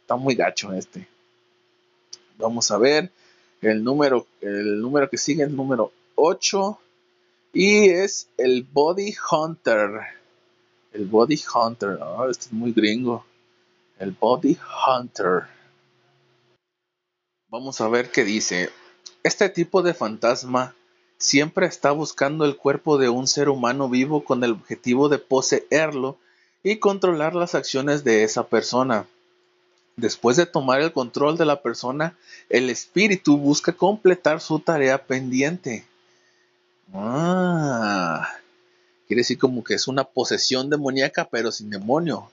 está 0.00 0.16
muy 0.16 0.34
gacho 0.34 0.72
este. 0.72 1.06
Vamos 2.36 2.72
a 2.72 2.78
ver 2.78 3.10
el 3.62 3.84
número, 3.84 4.26
el 4.40 4.80
número 4.80 5.08
que 5.08 5.16
sigue, 5.16 5.44
el 5.44 5.54
número 5.54 5.92
8. 6.16 6.78
Y 7.52 7.88
es 7.88 8.26
el 8.36 8.64
Body 8.64 9.14
Hunter. 9.30 9.90
El 10.92 11.06
Body 11.06 11.40
Hunter. 11.54 11.98
Oh, 12.02 12.28
este 12.28 12.46
es 12.46 12.52
muy 12.52 12.72
gringo. 12.72 13.24
El 13.98 14.10
Body 14.12 14.58
Hunter. 14.86 15.44
Vamos 17.48 17.80
a 17.80 17.88
ver 17.88 18.10
qué 18.10 18.24
dice. 18.24 18.70
Este 19.22 19.48
tipo 19.48 19.82
de 19.82 19.94
fantasma 19.94 20.74
siempre 21.16 21.66
está 21.66 21.92
buscando 21.92 22.44
el 22.44 22.56
cuerpo 22.56 22.98
de 22.98 23.08
un 23.08 23.28
ser 23.28 23.48
humano 23.48 23.88
vivo 23.88 24.24
con 24.24 24.42
el 24.42 24.52
objetivo 24.52 25.08
de 25.08 25.18
poseerlo 25.18 26.18
y 26.62 26.78
controlar 26.78 27.34
las 27.34 27.54
acciones 27.54 28.02
de 28.02 28.24
esa 28.24 28.48
persona. 28.48 29.06
Después 29.96 30.36
de 30.36 30.46
tomar 30.46 30.80
el 30.80 30.92
control 30.92 31.38
de 31.38 31.44
la 31.44 31.62
persona, 31.62 32.16
el 32.48 32.70
espíritu 32.70 33.38
busca 33.38 33.72
completar 33.72 34.40
su 34.40 34.58
tarea 34.58 35.06
pendiente. 35.06 35.86
Ah, 36.92 38.28
quiere 39.06 39.20
decir 39.20 39.38
como 39.38 39.62
que 39.62 39.74
es 39.74 39.86
una 39.86 40.02
posesión 40.02 40.68
demoníaca, 40.68 41.28
pero 41.30 41.52
sin 41.52 41.70
demonio. 41.70 42.30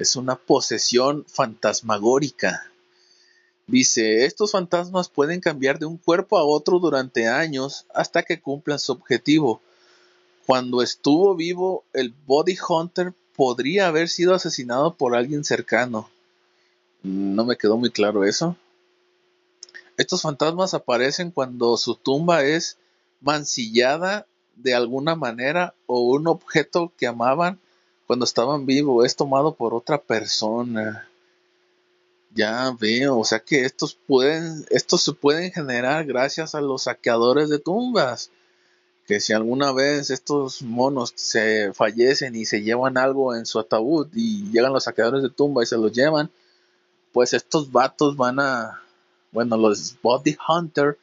Es 0.00 0.16
una 0.16 0.34
posesión 0.34 1.26
fantasmagórica. 1.28 2.72
Dice, 3.66 4.24
estos 4.24 4.52
fantasmas 4.52 5.10
pueden 5.10 5.42
cambiar 5.42 5.78
de 5.78 5.84
un 5.84 5.98
cuerpo 5.98 6.38
a 6.38 6.44
otro 6.44 6.78
durante 6.78 7.28
años 7.28 7.84
hasta 7.92 8.22
que 8.22 8.40
cumplan 8.40 8.78
su 8.78 8.92
objetivo. 8.92 9.60
Cuando 10.46 10.80
estuvo 10.80 11.34
vivo, 11.34 11.84
el 11.92 12.14
Body 12.24 12.56
Hunter 12.66 13.12
podría 13.36 13.88
haber 13.88 14.08
sido 14.08 14.34
asesinado 14.34 14.94
por 14.94 15.14
alguien 15.14 15.44
cercano. 15.44 16.08
No 17.02 17.44
me 17.44 17.58
quedó 17.58 17.76
muy 17.76 17.90
claro 17.90 18.24
eso. 18.24 18.56
Estos 19.98 20.22
fantasmas 20.22 20.72
aparecen 20.72 21.30
cuando 21.30 21.76
su 21.76 21.94
tumba 21.94 22.42
es 22.42 22.78
mancillada 23.20 24.26
de 24.56 24.72
alguna 24.74 25.14
manera 25.14 25.74
o 25.84 26.00
un 26.00 26.26
objeto 26.26 26.90
que 26.96 27.06
amaban 27.06 27.60
cuando 28.10 28.24
estaban 28.24 28.66
vivos 28.66 29.06
es 29.06 29.14
tomado 29.14 29.54
por 29.54 29.72
otra 29.72 29.96
persona. 29.96 31.08
Ya 32.34 32.76
veo, 32.76 33.16
o 33.16 33.24
sea 33.24 33.38
que 33.38 33.64
estos 33.64 33.94
pueden, 33.94 34.66
estos 34.70 35.02
se 35.02 35.12
pueden 35.12 35.52
generar 35.52 36.04
gracias 36.06 36.56
a 36.56 36.60
los 36.60 36.82
saqueadores 36.82 37.48
de 37.48 37.60
tumbas. 37.60 38.32
Que 39.06 39.20
si 39.20 39.32
alguna 39.32 39.70
vez 39.70 40.10
estos 40.10 40.60
monos 40.60 41.12
se 41.14 41.72
fallecen 41.72 42.34
y 42.34 42.46
se 42.46 42.62
llevan 42.62 42.98
algo 42.98 43.32
en 43.36 43.46
su 43.46 43.60
ataúd 43.60 44.08
y 44.12 44.50
llegan 44.50 44.72
los 44.72 44.82
saqueadores 44.82 45.22
de 45.22 45.30
tumba 45.30 45.62
y 45.62 45.66
se 45.66 45.78
los 45.78 45.92
llevan, 45.92 46.32
pues 47.12 47.32
estos 47.32 47.70
vatos 47.70 48.16
van 48.16 48.40
a, 48.40 48.82
bueno, 49.30 49.56
los 49.56 49.94
body 50.02 50.36
hunter 50.48 50.98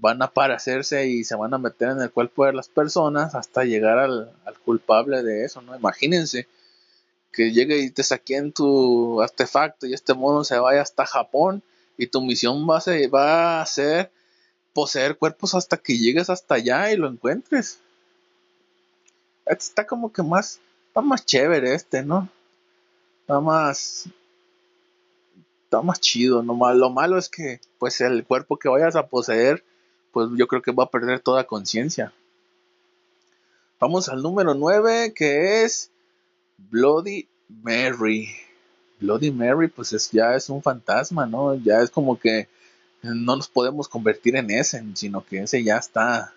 van 0.00 0.22
a 0.22 0.26
aparecerse 0.26 1.06
y 1.06 1.24
se 1.24 1.36
van 1.36 1.54
a 1.54 1.58
meter 1.58 1.90
en 1.90 2.00
el 2.00 2.10
cuerpo 2.10 2.46
de 2.46 2.52
las 2.52 2.68
personas 2.68 3.34
hasta 3.34 3.64
llegar 3.64 3.98
al, 3.98 4.32
al 4.44 4.58
culpable 4.58 5.22
de 5.22 5.44
eso, 5.44 5.60
¿no? 5.62 5.76
Imagínense 5.76 6.46
que 7.32 7.52
llegue 7.52 7.78
y 7.78 7.90
te 7.90 8.02
saquen 8.02 8.52
tu 8.52 9.22
artefacto 9.22 9.86
y 9.86 9.94
este 9.94 10.14
mono 10.14 10.42
se 10.44 10.58
vaya 10.58 10.82
hasta 10.82 11.06
Japón 11.06 11.62
y 11.96 12.06
tu 12.06 12.22
misión 12.22 12.68
va 12.68 12.78
a 12.78 12.80
ser, 12.80 13.14
va 13.14 13.60
a 13.60 13.66
ser 13.66 14.10
poseer 14.72 15.16
cuerpos 15.16 15.54
hasta 15.54 15.76
que 15.76 15.98
llegues 15.98 16.30
hasta 16.30 16.54
allá 16.54 16.90
y 16.92 16.96
lo 16.96 17.08
encuentres. 17.08 17.78
Está 19.46 19.86
como 19.86 20.12
que 20.12 20.22
más, 20.22 20.60
está 20.88 21.00
más 21.00 21.24
chévere 21.26 21.74
este, 21.74 22.02
¿no? 22.02 22.28
Está 23.20 23.40
más, 23.40 24.08
está 25.64 25.82
más 25.82 26.00
chido. 26.00 26.42
No, 26.42 26.74
lo 26.74 26.90
malo 26.90 27.18
es 27.18 27.28
que, 27.28 27.60
pues, 27.78 28.00
el 28.00 28.24
cuerpo 28.24 28.58
que 28.58 28.68
vayas 28.68 28.96
a 28.96 29.06
poseer, 29.08 29.64
pues 30.12 30.28
yo 30.36 30.46
creo 30.46 30.62
que 30.62 30.72
va 30.72 30.84
a 30.84 30.90
perder 30.90 31.20
toda 31.20 31.44
conciencia. 31.44 32.12
Vamos 33.78 34.08
al 34.08 34.22
número 34.22 34.54
9, 34.54 35.14
que 35.14 35.64
es 35.64 35.90
Bloody 36.58 37.28
Mary. 37.48 38.28
Bloody 39.00 39.30
Mary, 39.30 39.68
pues 39.68 39.92
es, 39.92 40.10
ya 40.10 40.34
es 40.34 40.50
un 40.50 40.62
fantasma, 40.62 41.26
¿no? 41.26 41.54
Ya 41.54 41.80
es 41.80 41.90
como 41.90 42.18
que 42.18 42.48
no 43.02 43.36
nos 43.36 43.48
podemos 43.48 43.88
convertir 43.88 44.36
en 44.36 44.50
ese, 44.50 44.84
sino 44.94 45.24
que 45.24 45.42
ese 45.42 45.64
ya 45.64 45.78
está 45.78 46.34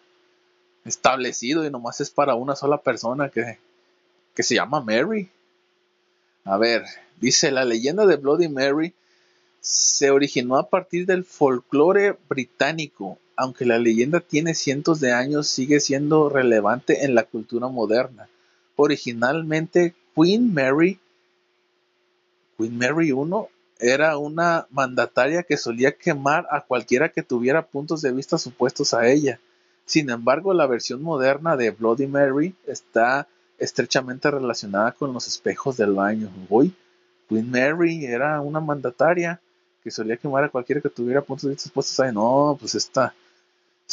establecido 0.86 1.66
y 1.66 1.70
nomás 1.70 2.00
es 2.02 2.10
para 2.10 2.36
una 2.36 2.56
sola 2.56 2.78
persona 2.78 3.30
que, 3.30 3.58
que 4.34 4.44
se 4.44 4.56
llama 4.56 4.82
Mary. 4.82 5.30
A 6.46 6.58
ver, 6.58 6.84
dice 7.20 7.52
la 7.52 7.66
leyenda 7.66 8.06
de 8.06 8.16
Bloody 8.16 8.48
Mary 8.48 8.94
se 9.60 10.12
originó 10.12 10.58
a 10.58 10.70
partir 10.70 11.06
del 11.06 11.24
folclore 11.24 12.18
británico, 12.28 13.18
aunque 13.36 13.66
la 13.66 13.80
leyenda 13.80 14.20
tiene 14.20 14.54
cientos 14.54 15.00
de 15.00 15.12
años, 15.12 15.48
sigue 15.48 15.80
siendo 15.80 16.30
relevante 16.30 17.06
en 17.06 17.16
la 17.16 17.24
cultura 17.24 17.68
moderna. 17.68 18.30
Originalmente 18.76 19.94
Queen 20.16 20.54
Mary, 20.54 21.00
Queen 22.58 22.78
Mary 22.78 23.10
I, 23.10 23.16
era 23.80 24.18
una 24.18 24.68
mandataria 24.70 25.44
que 25.44 25.58
solía 25.58 25.92
quemar 25.92 26.48
a 26.52 26.62
cualquiera 26.62 27.10
que 27.10 27.24
tuviera 27.24 27.66
puntos 27.66 28.02
de 28.02 28.12
vista 28.12 28.38
supuestos 28.38 28.94
a 28.94 29.08
ella. 29.08 29.40
Sin 29.86 30.10
embargo, 30.10 30.54
la 30.54 30.68
versión 30.68 31.02
moderna 31.02 31.58
de 31.58 31.72
Bloody 31.72 32.08
Mary 32.08 32.56
está 32.66 33.28
estrechamente 33.58 34.32
relacionada 34.32 34.92
con 34.94 35.14
los 35.14 35.28
espejos 35.28 35.76
del 35.78 35.94
baño. 35.94 36.30
Uy, 36.50 36.74
Queen 37.28 37.50
Mary 37.50 38.06
era 38.06 38.40
una 38.42 38.60
mandataria 38.60 39.42
que 39.84 39.92
solía 39.92 40.18
quemar 40.18 40.46
a 40.46 40.50
cualquiera 40.50 40.82
que 40.82 40.90
tuviera 40.90 41.22
puntos 41.22 41.44
de 41.44 41.50
vista 41.50 41.68
supuestos 41.68 42.00
a 42.00 42.06
ella. 42.06 42.14
No, 42.14 42.56
pues 42.60 42.76
esta 42.76 43.14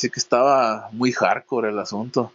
sí 0.00 0.10
que 0.10 0.18
estaba 0.18 0.88
muy 0.92 1.12
hardcore 1.12 1.68
el 1.68 1.78
asunto. 1.78 2.32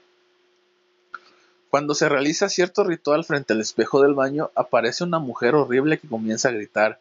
Cuando 1.69 1.95
se 1.95 2.07
realiza 2.07 2.47
cierto 2.47 2.83
ritual 2.83 3.25
frente 3.25 3.53
al 3.53 3.61
espejo 3.61 4.01
del 4.01 4.13
baño, 4.13 4.51
aparece 4.55 5.03
una 5.03 5.19
mujer 5.19 5.55
horrible 5.55 5.97
que 5.97 6.07
comienza 6.07 6.49
a 6.49 6.53
gritar. 6.53 6.99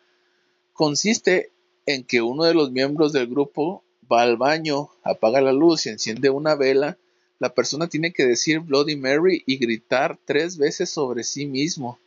Consiste 0.73 1.51
en 1.87 2.03
que 2.03 2.23
uno 2.23 2.45
de 2.45 2.55
los 2.55 2.73
miembros 2.73 3.13
del 3.13 3.29
grupo 3.29 3.85
va 4.11 4.23
al 4.23 4.37
baño, 4.37 4.89
apaga 5.03 5.41
la 5.41 5.53
luz 5.53 5.87
y 5.87 5.91
enciende 5.91 6.31
una 6.31 6.55
vela. 6.55 6.97
La 7.39 7.55
persona 7.55 7.89
tiene 7.89 8.13
que 8.13 8.25
decir 8.25 8.61
Bloody 8.61 8.97
Mary 8.97 9.43
y 9.47 9.59
gritar 9.59 10.19
tres 10.25 10.57
veces 10.57 10.89
sobre 10.89 11.25
sí 11.25 11.47
mismo. 11.47 11.99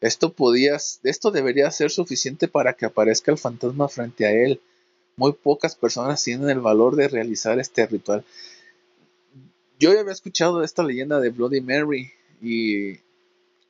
Esto 0.00 0.32
podía, 0.32 0.76
esto 1.02 1.30
debería 1.32 1.70
ser 1.70 1.90
suficiente 1.90 2.46
para 2.46 2.74
que 2.74 2.86
aparezca 2.86 3.32
el 3.32 3.38
fantasma 3.38 3.88
frente 3.88 4.26
a 4.26 4.32
él. 4.32 4.60
Muy 5.16 5.32
pocas 5.32 5.74
personas 5.74 6.22
tienen 6.22 6.50
el 6.50 6.60
valor 6.60 6.96
de 6.96 7.08
realizar 7.08 7.58
este 7.58 7.86
ritual 7.86 8.24
yo 9.78 9.92
ya 9.92 10.00
había 10.00 10.12
escuchado 10.12 10.62
esta 10.62 10.82
leyenda 10.82 11.20
de 11.20 11.30
Bloody 11.30 11.60
Mary 11.60 12.10
y, 12.40 12.98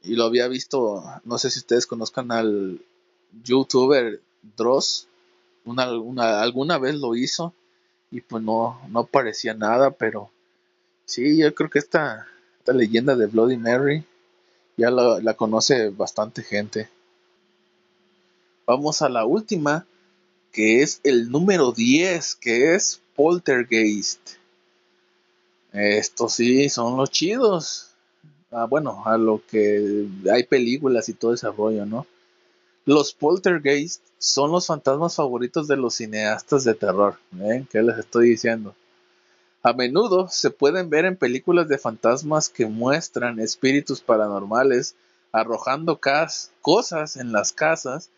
lo 0.02 0.24
había 0.24 0.46
visto, 0.46 1.02
no 1.24 1.37
sé 1.38 1.50
si 1.50 1.59
ustedes 1.59 1.87
conozcan 1.87 2.30
al 2.30 2.80
youtuber 3.42 4.20
Dross, 4.56 5.09
una, 5.64 6.40
alguna 6.40 6.78
vez 6.78 6.94
lo 6.94 7.16
hizo 7.16 7.52
y 8.12 8.20
pues 8.20 8.40
no, 8.42 8.80
no 8.88 9.04
parecía 9.04 9.54
nada, 9.54 9.90
pero 9.90 10.30
sí, 11.06 11.38
yo 11.38 11.52
creo 11.56 11.70
que 11.70 11.80
esta, 11.80 12.28
esta 12.59 12.72
leyenda 12.72 13.16
de 13.16 13.26
Bloody 13.26 13.56
Mary 13.56 14.04
ya 14.76 14.92
la, 14.92 15.18
la 15.20 15.35
conoce 15.35 15.88
bastante 15.90 16.44
gente. 16.44 16.88
Vamos 18.64 19.02
a 19.02 19.09
la 19.09 19.24
última, 19.24 19.87
que 20.57 20.81
es 20.81 21.03
el 21.05 21.31
número 21.31 21.71
10, 21.71 22.35
que 22.37 22.75
es 22.75 23.03
Poltergeist. 23.14 24.21
Estos 25.75 26.33
sí 26.33 26.71
son 26.71 26.97
los 26.97 27.11
chidos. 27.11 27.90
Ah, 28.51 28.64
bueno, 28.64 29.03
a 29.05 29.19
lo 29.19 29.42
que 29.47 30.09
hay 30.33 30.45
películas 30.45 31.11
y 31.11 31.12
todo 31.12 31.35
ese 31.35 31.51
rollo, 31.51 31.85
¿no? 31.85 32.07
Los 32.87 33.12
poltergeist 33.12 34.01
son 34.16 34.51
los 34.51 34.69
fantasmas 34.69 35.16
favoritos 35.16 35.69
de 35.69 35.77
los 35.77 35.97
cineastas 35.97 36.64
de 36.64 36.73
terror. 36.73 37.19
¿eh? 37.38 37.66
¿Qué 37.71 37.83
les 37.83 37.99
estoy 37.99 38.31
diciendo? 38.31 38.75
A 39.62 39.75
menudo 39.75 40.29
se 40.29 40.49
pueden 40.49 40.88
ver 40.88 41.05
en 41.05 41.16
películas 41.16 41.69
de 41.69 41.77
fantasmas 41.77 42.49
que 42.49 42.64
muestran 42.64 43.40
espíritus 43.40 44.01
paranormales 44.01 44.95
arrojando 45.33 46.01
cosas 46.62 47.19
en 47.19 47.33
las 47.33 47.53
casas 47.53 48.09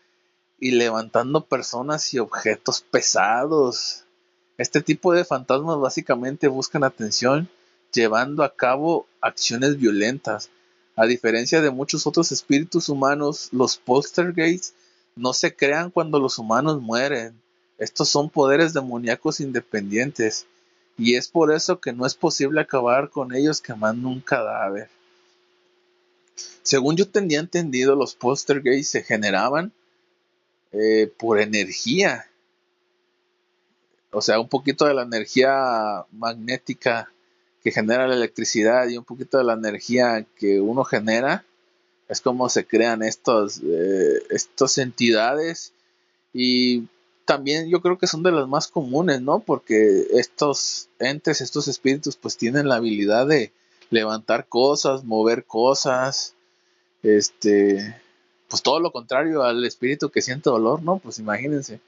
y 0.59 0.71
levantando 0.71 1.45
personas 1.45 2.13
y 2.13 2.19
objetos 2.19 2.81
pesados. 2.81 4.03
Este 4.57 4.81
tipo 4.81 5.13
de 5.13 5.25
fantasmas 5.25 5.79
básicamente 5.79 6.47
buscan 6.47 6.83
atención 6.83 7.49
llevando 7.91 8.43
a 8.43 8.53
cabo 8.53 9.07
acciones 9.21 9.77
violentas. 9.77 10.49
A 10.95 11.05
diferencia 11.05 11.61
de 11.61 11.71
muchos 11.71 12.05
otros 12.05 12.31
espíritus 12.31 12.89
humanos, 12.89 13.49
los 13.51 13.77
poltergeists 13.77 14.73
no 15.15 15.33
se 15.33 15.55
crean 15.55 15.91
cuando 15.91 16.19
los 16.19 16.37
humanos 16.37 16.81
mueren. 16.81 17.33
Estos 17.77 18.09
son 18.09 18.29
poderes 18.29 18.73
demoníacos 18.73 19.39
independientes, 19.39 20.45
y 20.97 21.15
es 21.15 21.29
por 21.29 21.53
eso 21.53 21.79
que 21.79 21.93
no 21.93 22.05
es 22.05 22.13
posible 22.13 22.59
acabar 22.59 23.09
con 23.09 23.33
ellos 23.33 23.61
quemando 23.61 24.09
un 24.09 24.19
cadáver. 24.19 24.89
Según 26.61 26.97
yo 26.97 27.07
tenía 27.07 27.39
entendido, 27.39 27.95
los 27.95 28.15
poltergeists 28.15 28.91
se 28.91 29.03
generaban 29.03 29.71
eh, 30.71 31.11
por 31.17 31.39
energía 31.39 32.29
o 34.11 34.21
sea, 34.21 34.39
un 34.39 34.47
poquito 34.47 34.85
de 34.85 34.93
la 34.93 35.03
energía 35.03 36.05
magnética 36.11 37.11
que 37.63 37.71
genera 37.71 38.07
la 38.07 38.15
electricidad 38.15 38.87
y 38.87 38.97
un 38.97 39.03
poquito 39.03 39.37
de 39.37 39.43
la 39.43 39.53
energía 39.53 40.25
que 40.37 40.59
uno 40.59 40.83
genera, 40.83 41.45
es 42.07 42.21
como 42.21 42.49
se 42.49 42.65
crean 42.65 43.03
estos, 43.03 43.61
eh, 43.63 44.23
estas 44.31 44.77
entidades 44.79 45.73
y 46.33 46.87
también 47.25 47.69
yo 47.69 47.81
creo 47.81 47.99
que 47.99 48.07
son 48.07 48.23
de 48.23 48.31
las 48.31 48.47
más 48.47 48.67
comunes, 48.67 49.21
¿no? 49.21 49.39
Porque 49.39 50.07
estos 50.13 50.89
entes, 50.97 51.41
estos 51.41 51.67
espíritus, 51.67 52.15
pues 52.15 52.37
tienen 52.37 52.67
la 52.67 52.77
habilidad 52.77 53.27
de 53.27 53.51
levantar 53.91 54.47
cosas, 54.47 55.03
mover 55.03 55.45
cosas, 55.45 56.33
este, 57.03 57.95
pues 58.49 58.61
todo 58.61 58.79
lo 58.79 58.91
contrario 58.91 59.43
al 59.43 59.63
espíritu 59.63 60.09
que 60.09 60.21
siente 60.21 60.49
dolor, 60.49 60.83
¿no? 60.83 60.97
Pues 60.97 61.19
imagínense 61.19 61.79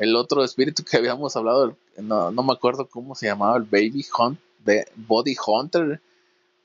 el 0.00 0.16
otro 0.16 0.42
espíritu 0.42 0.82
que 0.82 0.96
habíamos 0.96 1.36
hablado, 1.36 1.76
no, 1.98 2.30
me 2.32 2.52
acuerdo 2.54 2.86
cómo 2.86 3.14
se 3.14 3.26
llamaba, 3.26 3.58
el 3.58 3.64
Baby 3.64 4.06
Hunt, 4.18 4.40
Body 4.96 5.36
Hunter, 5.46 6.00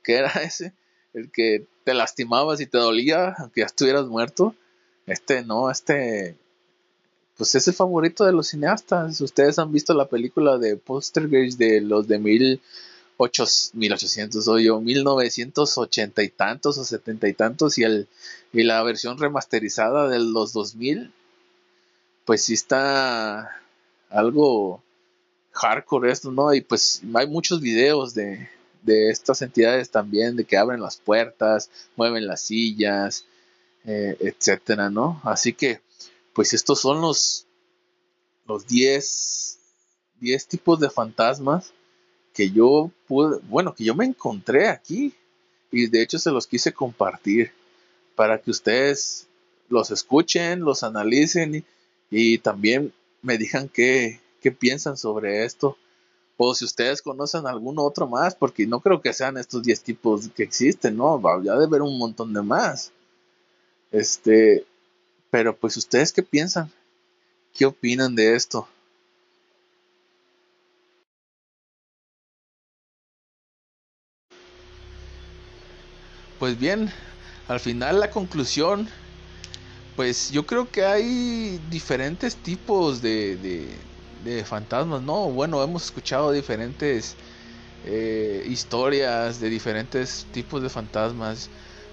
que 0.02 0.16
era 0.16 0.30
ese, 0.44 0.72
el 1.14 1.30
que 1.32 1.68
te 1.84 1.94
lastimabas 1.94 2.62
y 2.62 2.66
te 2.66 2.78
dolía, 2.78 3.36
aunque 3.38 3.62
ya 3.62 3.66
estuvieras 3.66 4.06
muerto. 4.06 4.56
Este 5.06 5.44
no, 5.44 5.70
este, 5.70 6.38
pues 7.36 7.54
es 7.56 7.68
el 7.68 7.74
favorito 7.74 8.24
de 8.24 8.32
los 8.32 8.48
cineastas. 8.48 9.20
Ustedes 9.20 9.60
han 9.60 9.74
visto 9.74 9.94
la 9.94 10.08
película 10.08 10.58
de 10.58 10.78
Poltergeist 10.78 11.60
de 11.60 11.82
los 11.82 12.08
de 12.08 12.20
ocho, 13.18 13.46
1800 13.74 14.44
soy 14.44 14.66
yo, 14.66 14.82
1980 14.82 16.24
y 16.24 16.30
tantos 16.30 16.78
o 16.78 16.86
70 16.86 17.28
y 17.28 17.34
tantos 17.34 17.78
y, 17.78 17.84
el, 17.84 18.08
y 18.54 18.64
la 18.64 18.82
versión 18.84 19.18
remasterizada 19.18 20.08
de 20.08 20.20
los 20.20 20.54
2000, 20.54 21.12
pues 22.26 22.44
sí 22.44 22.54
está 22.54 23.62
algo 24.10 24.84
hardcore 25.52 26.12
esto, 26.12 26.32
¿no? 26.32 26.54
Y 26.54 26.62
pues 26.62 27.02
hay 27.14 27.28
muchos 27.28 27.62
videos 27.62 28.14
de, 28.14 28.50
de 28.84 29.10
estas 29.10 29.42
entidades 29.42 29.90
también, 29.90 30.36
de 30.36 30.46
que 30.46 30.58
abren 30.58 30.82
las 30.82 30.98
puertas, 30.98 31.70
mueven 31.96 32.28
las 32.28 32.42
sillas, 32.42 33.26
eh, 33.86 34.18
etcétera, 34.20 34.90
¿no? 34.90 35.22
Así 35.24 35.54
que, 35.54 35.82
pues 36.34 36.54
estos 36.54 36.82
son 36.82 37.02
los, 37.02 37.48
los 38.48 38.68
10, 38.68 39.60
10 40.20 40.48
tipos 40.48 40.80
de 40.80 40.90
fantasmas 40.90 41.74
que 42.36 42.52
yo 42.52 42.92
pude, 43.08 43.40
bueno, 43.50 43.74
que 43.74 43.86
yo 43.86 43.96
me 43.96 44.06
encontré 44.06 44.68
aquí 44.68 45.14
y 45.72 45.88
de 45.88 46.02
hecho 46.04 46.20
se 46.20 46.32
los 46.32 46.46
quise 46.46 46.74
compartir 46.74 47.52
para 48.14 48.40
que 48.40 48.52
ustedes 48.52 49.26
los 49.70 49.90
escuchen, 49.90 50.60
los 50.60 50.84
analicen 50.84 51.66
y, 52.12 52.38
también 52.38 52.94
me 53.22 53.38
digan 53.38 53.68
qué, 53.70 54.20
qué 54.42 54.52
piensan 54.52 54.98
sobre 54.98 55.46
esto. 55.46 55.78
O 56.38 56.54
si 56.54 56.66
ustedes 56.66 57.02
conocen 57.02 57.48
algún 57.48 57.80
otro 57.80 58.08
más, 58.08 58.36
porque 58.36 58.68
no 58.68 58.82
creo 58.82 59.02
que 59.02 59.14
sean 59.14 59.38
estos 59.38 59.64
10 59.64 59.82
tipos 59.82 60.28
que 60.30 60.44
existen, 60.44 60.98
¿no? 60.98 61.22
Ya 61.42 61.56
de 61.56 61.66
haber 61.66 61.82
un 61.82 61.98
montón 61.98 62.34
de 62.34 62.42
más. 62.42 62.92
Este, 63.92 64.66
pero 65.32 65.56
pues 65.56 65.78
ustedes 65.78 66.12
qué 66.12 66.22
piensan? 66.22 66.70
¿Qué 67.54 67.66
opinan 67.66 68.16
de 68.16 68.36
esto? 68.36 68.68
Pues 76.46 76.60
bien, 76.60 76.92
al 77.48 77.60
final 77.60 78.00
la 78.00 78.12
conclusión, 78.12 78.88
pues 79.96 80.30
yo 80.30 80.46
creo 80.46 80.70
que 80.70 80.86
hay 80.86 81.60
diferentes 81.70 82.38
tipos 82.38 83.02
de, 83.02 83.38
de, 84.24 84.46
fantasmas, 84.46 85.02
¿no? 85.02 85.32
Bueno, 85.32 85.64
hemos 85.64 85.86
escuchado 85.86 86.32
diferentes 86.32 87.16
eh, 87.84 88.44
historias 88.48 89.40
de 89.40 89.50
diferentes 89.50 90.28
tipos 90.32 90.62
de 90.62 90.70
fantasmas, 90.70 91.50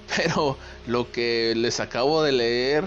pero 0.16 0.58
lo 0.84 1.10
que 1.10 1.54
les 1.56 1.80
acabo 1.80 2.22
de 2.22 2.32
leer, 2.32 2.84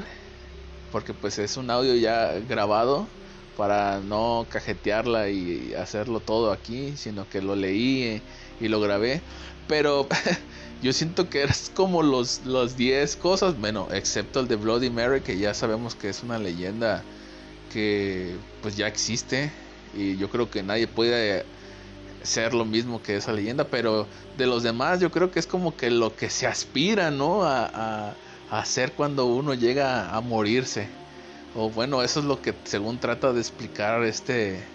porque 0.91 1.13
pues 1.13 1.39
es 1.39 1.57
un 1.57 1.69
audio 1.69 1.95
ya 1.95 2.33
grabado, 2.47 3.07
para 3.55 4.01
no 4.01 4.47
cajetearla 4.49 5.29
y 5.29 5.73
hacerlo 5.73 6.19
todo 6.19 6.51
aquí, 6.51 6.97
sino 6.97 7.27
que 7.29 7.41
lo 7.41 7.55
leí 7.55 8.21
y 8.59 8.67
lo 8.67 8.81
grabé, 8.81 9.21
pero 9.67 10.07
Yo 10.81 10.93
siento 10.93 11.29
que 11.29 11.43
es 11.43 11.69
como 11.73 12.03
los 12.03 12.75
10 12.75 13.15
cosas, 13.17 13.57
bueno, 13.57 13.87
excepto 13.91 14.39
el 14.39 14.47
de 14.47 14.55
Bloody 14.57 14.89
Mary, 14.89 15.21
que 15.21 15.37
ya 15.37 15.53
sabemos 15.53 15.95
que 15.95 16.09
es 16.09 16.21
una 16.23 16.37
leyenda 16.37 17.03
que 17.69 18.45
pues 18.61 18.75
ya 18.77 18.87
existe 18.87 19.51
y 19.93 20.17
yo 20.17 20.29
creo 20.29 20.49
que 20.49 20.63
nadie 20.63 20.87
puede 20.87 21.45
ser 22.23 22.53
lo 22.53 22.65
mismo 22.65 23.01
que 23.03 23.17
esa 23.17 23.33
leyenda, 23.33 23.69
pero 23.69 24.09
de 24.37 24.47
los 24.47 24.63
demás 24.63 24.99
yo 24.99 25.11
creo 25.11 25.31
que 25.31 25.39
es 25.39 25.47
como 25.47 25.77
que 25.77 25.91
lo 25.91 26.15
que 26.15 26.29
se 26.29 26.47
aspira, 26.47 27.11
¿no? 27.11 27.43
A, 27.43 27.65
a, 27.65 28.17
a 28.49 28.59
hacer 28.59 28.93
cuando 28.93 29.25
uno 29.27 29.53
llega 29.53 30.15
a 30.15 30.21
morirse. 30.21 30.89
O 31.53 31.69
bueno, 31.71 32.03
eso 32.03 32.19
es 32.19 32.25
lo 32.25 32.41
que 32.41 32.53
según 32.65 32.99
trata 32.99 33.33
de 33.33 33.39
explicar 33.41 34.03
este 34.03 34.74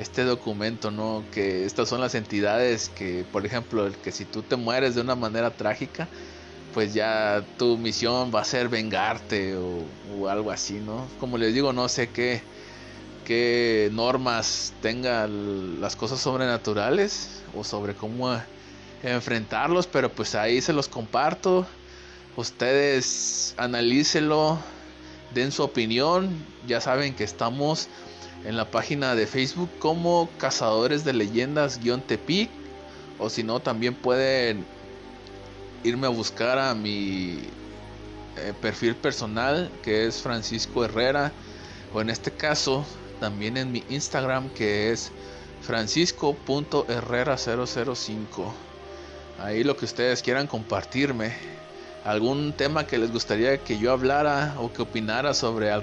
este 0.00 0.24
documento, 0.24 0.90
¿no? 0.90 1.24
Que 1.30 1.66
estas 1.66 1.88
son 1.88 2.00
las 2.00 2.14
entidades 2.14 2.88
que, 2.88 3.24
por 3.30 3.44
ejemplo, 3.44 3.86
el 3.86 3.96
que 3.96 4.12
si 4.12 4.24
tú 4.24 4.42
te 4.42 4.56
mueres 4.56 4.94
de 4.94 5.02
una 5.02 5.14
manera 5.14 5.50
trágica, 5.50 6.08
pues 6.72 6.94
ya 6.94 7.44
tu 7.58 7.76
misión 7.76 8.32
va 8.34 8.40
a 8.40 8.44
ser 8.44 8.70
vengarte 8.70 9.56
o, 9.56 10.28
algo 10.28 10.50
así, 10.50 10.74
¿no? 10.74 11.06
Como 11.18 11.36
les 11.36 11.52
digo, 11.52 11.74
no 11.74 11.88
sé 11.88 12.08
qué, 12.08 12.40
qué 13.26 13.90
normas 13.92 14.72
tengan 14.80 15.82
las 15.82 15.96
cosas 15.96 16.20
sobrenaturales 16.20 17.42
o 17.54 17.62
sobre 17.62 17.94
cómo 17.94 18.40
enfrentarlos, 19.02 19.86
pero 19.86 20.10
pues 20.10 20.34
ahí 20.34 20.62
se 20.62 20.72
los 20.72 20.88
comparto. 20.88 21.66
Ustedes 22.36 23.54
analícelo, 23.58 24.58
den 25.34 25.52
su 25.52 25.62
opinión. 25.62 26.30
Ya 26.66 26.80
saben 26.80 27.14
que 27.14 27.24
estamos 27.24 27.88
en 28.44 28.56
la 28.56 28.70
página 28.70 29.14
de 29.14 29.26
Facebook 29.26 29.68
como 29.78 30.30
Cazadores 30.38 31.04
de 31.04 31.12
Leyendas-Tepic. 31.12 32.48
O 33.18 33.28
si 33.28 33.42
no, 33.42 33.60
también 33.60 33.94
pueden 33.94 34.64
irme 35.84 36.06
a 36.06 36.10
buscar 36.10 36.58
a 36.58 36.74
mi 36.74 37.40
eh, 38.36 38.54
perfil 38.60 38.96
personal 38.96 39.70
que 39.82 40.06
es 40.06 40.22
Francisco 40.22 40.82
Herrera. 40.84 41.32
O 41.92 42.00
en 42.00 42.08
este 42.08 42.30
caso, 42.30 42.86
también 43.18 43.56
en 43.56 43.72
mi 43.72 43.82
Instagram 43.90 44.48
que 44.50 44.92
es 44.92 45.10
francisco.herrera005. 45.62 48.52
Ahí 49.42 49.64
lo 49.64 49.76
que 49.76 49.84
ustedes 49.84 50.22
quieran 50.22 50.46
compartirme. 50.46 51.34
Algún 52.04 52.52
tema 52.54 52.86
que 52.86 52.96
les 52.96 53.12
gustaría 53.12 53.58
que 53.58 53.78
yo 53.78 53.92
hablara 53.92 54.54
o 54.58 54.72
que 54.72 54.80
opinara 54.80 55.34
sobre 55.34 55.70
al, 55.70 55.82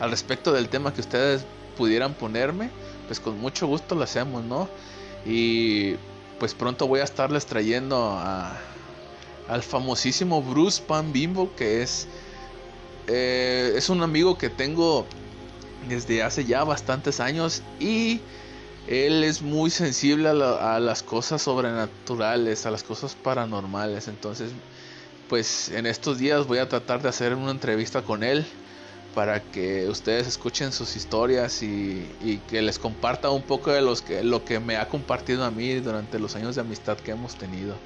al 0.00 0.10
respecto 0.10 0.52
del 0.52 0.68
tema 0.68 0.92
que 0.92 1.00
ustedes 1.00 1.46
pudieran 1.76 2.14
ponerme, 2.14 2.70
pues 3.06 3.20
con 3.20 3.38
mucho 3.38 3.66
gusto 3.66 3.94
lo 3.94 4.04
hacemos, 4.04 4.44
¿no? 4.44 4.68
Y 5.24 5.94
pues 6.38 6.54
pronto 6.54 6.86
voy 6.86 7.00
a 7.00 7.04
estarles 7.04 7.46
trayendo 7.46 7.96
a, 7.96 8.58
al 9.48 9.62
famosísimo 9.62 10.42
Bruce 10.42 10.82
Pan 10.82 11.12
Bimbo, 11.12 11.54
que 11.56 11.82
es, 11.82 12.06
eh, 13.06 13.74
es 13.76 13.88
un 13.88 14.02
amigo 14.02 14.36
que 14.38 14.50
tengo 14.50 15.06
desde 15.88 16.22
hace 16.22 16.44
ya 16.44 16.64
bastantes 16.64 17.20
años 17.20 17.62
y 17.78 18.20
él 18.88 19.24
es 19.24 19.42
muy 19.42 19.70
sensible 19.70 20.28
a, 20.28 20.76
a, 20.76 20.80
las 20.80 21.02
cosas 21.02 21.42
sobrenaturales, 21.42 22.66
a 22.66 22.70
las 22.70 22.82
cosas 22.82 23.14
paranormales. 23.14 24.08
Entonces, 24.08 24.50
pues 25.28 25.70
en 25.70 25.86
estos 25.86 26.18
días 26.18 26.46
voy 26.46 26.58
a 26.58 26.68
tratar 26.68 27.02
de 27.02 27.08
hacer 27.08 27.34
una 27.34 27.50
entrevista 27.50 28.02
con 28.02 28.22
él 28.22 28.46
para 29.16 29.40
que 29.40 29.88
ustedes 29.88 30.26
escuchen 30.26 30.72
sus 30.72 30.94
historias 30.94 31.62
y, 31.62 32.38
que 32.50 32.60
les 32.60 32.78
comparta 32.78 33.30
un 33.30 33.40
poco 33.40 33.72
de 33.72 33.80
lo 33.80 34.44
que 34.44 34.60
me 34.60 34.76
ha 34.76 34.90
compartido 34.90 35.42
a 35.42 35.50
mí 35.50 35.72
durante 35.76 36.18
los 36.18 36.36
años 36.36 36.54
de 36.54 36.60
amistad 36.60 36.98
que 36.98 37.12
hemos 37.12 37.34
tenido. 37.34 37.76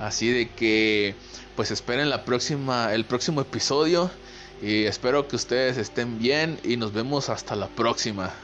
Así 0.00 0.32
de 0.32 0.50
que 0.50 1.14
pues 1.54 1.70
esperen 1.70 2.10
la 2.10 2.24
próxima, 2.24 2.92
el 2.92 3.04
próximo 3.04 3.40
episodio 3.40 4.10
y 4.60 4.86
espero 4.86 5.28
que 5.28 5.36
ustedes 5.36 5.76
estén 5.76 6.18
bien 6.18 6.58
y 6.64 6.76
nos 6.76 6.92
vemos 6.92 7.28
hasta 7.28 7.54
la 7.54 7.68
próxima. 7.68 8.34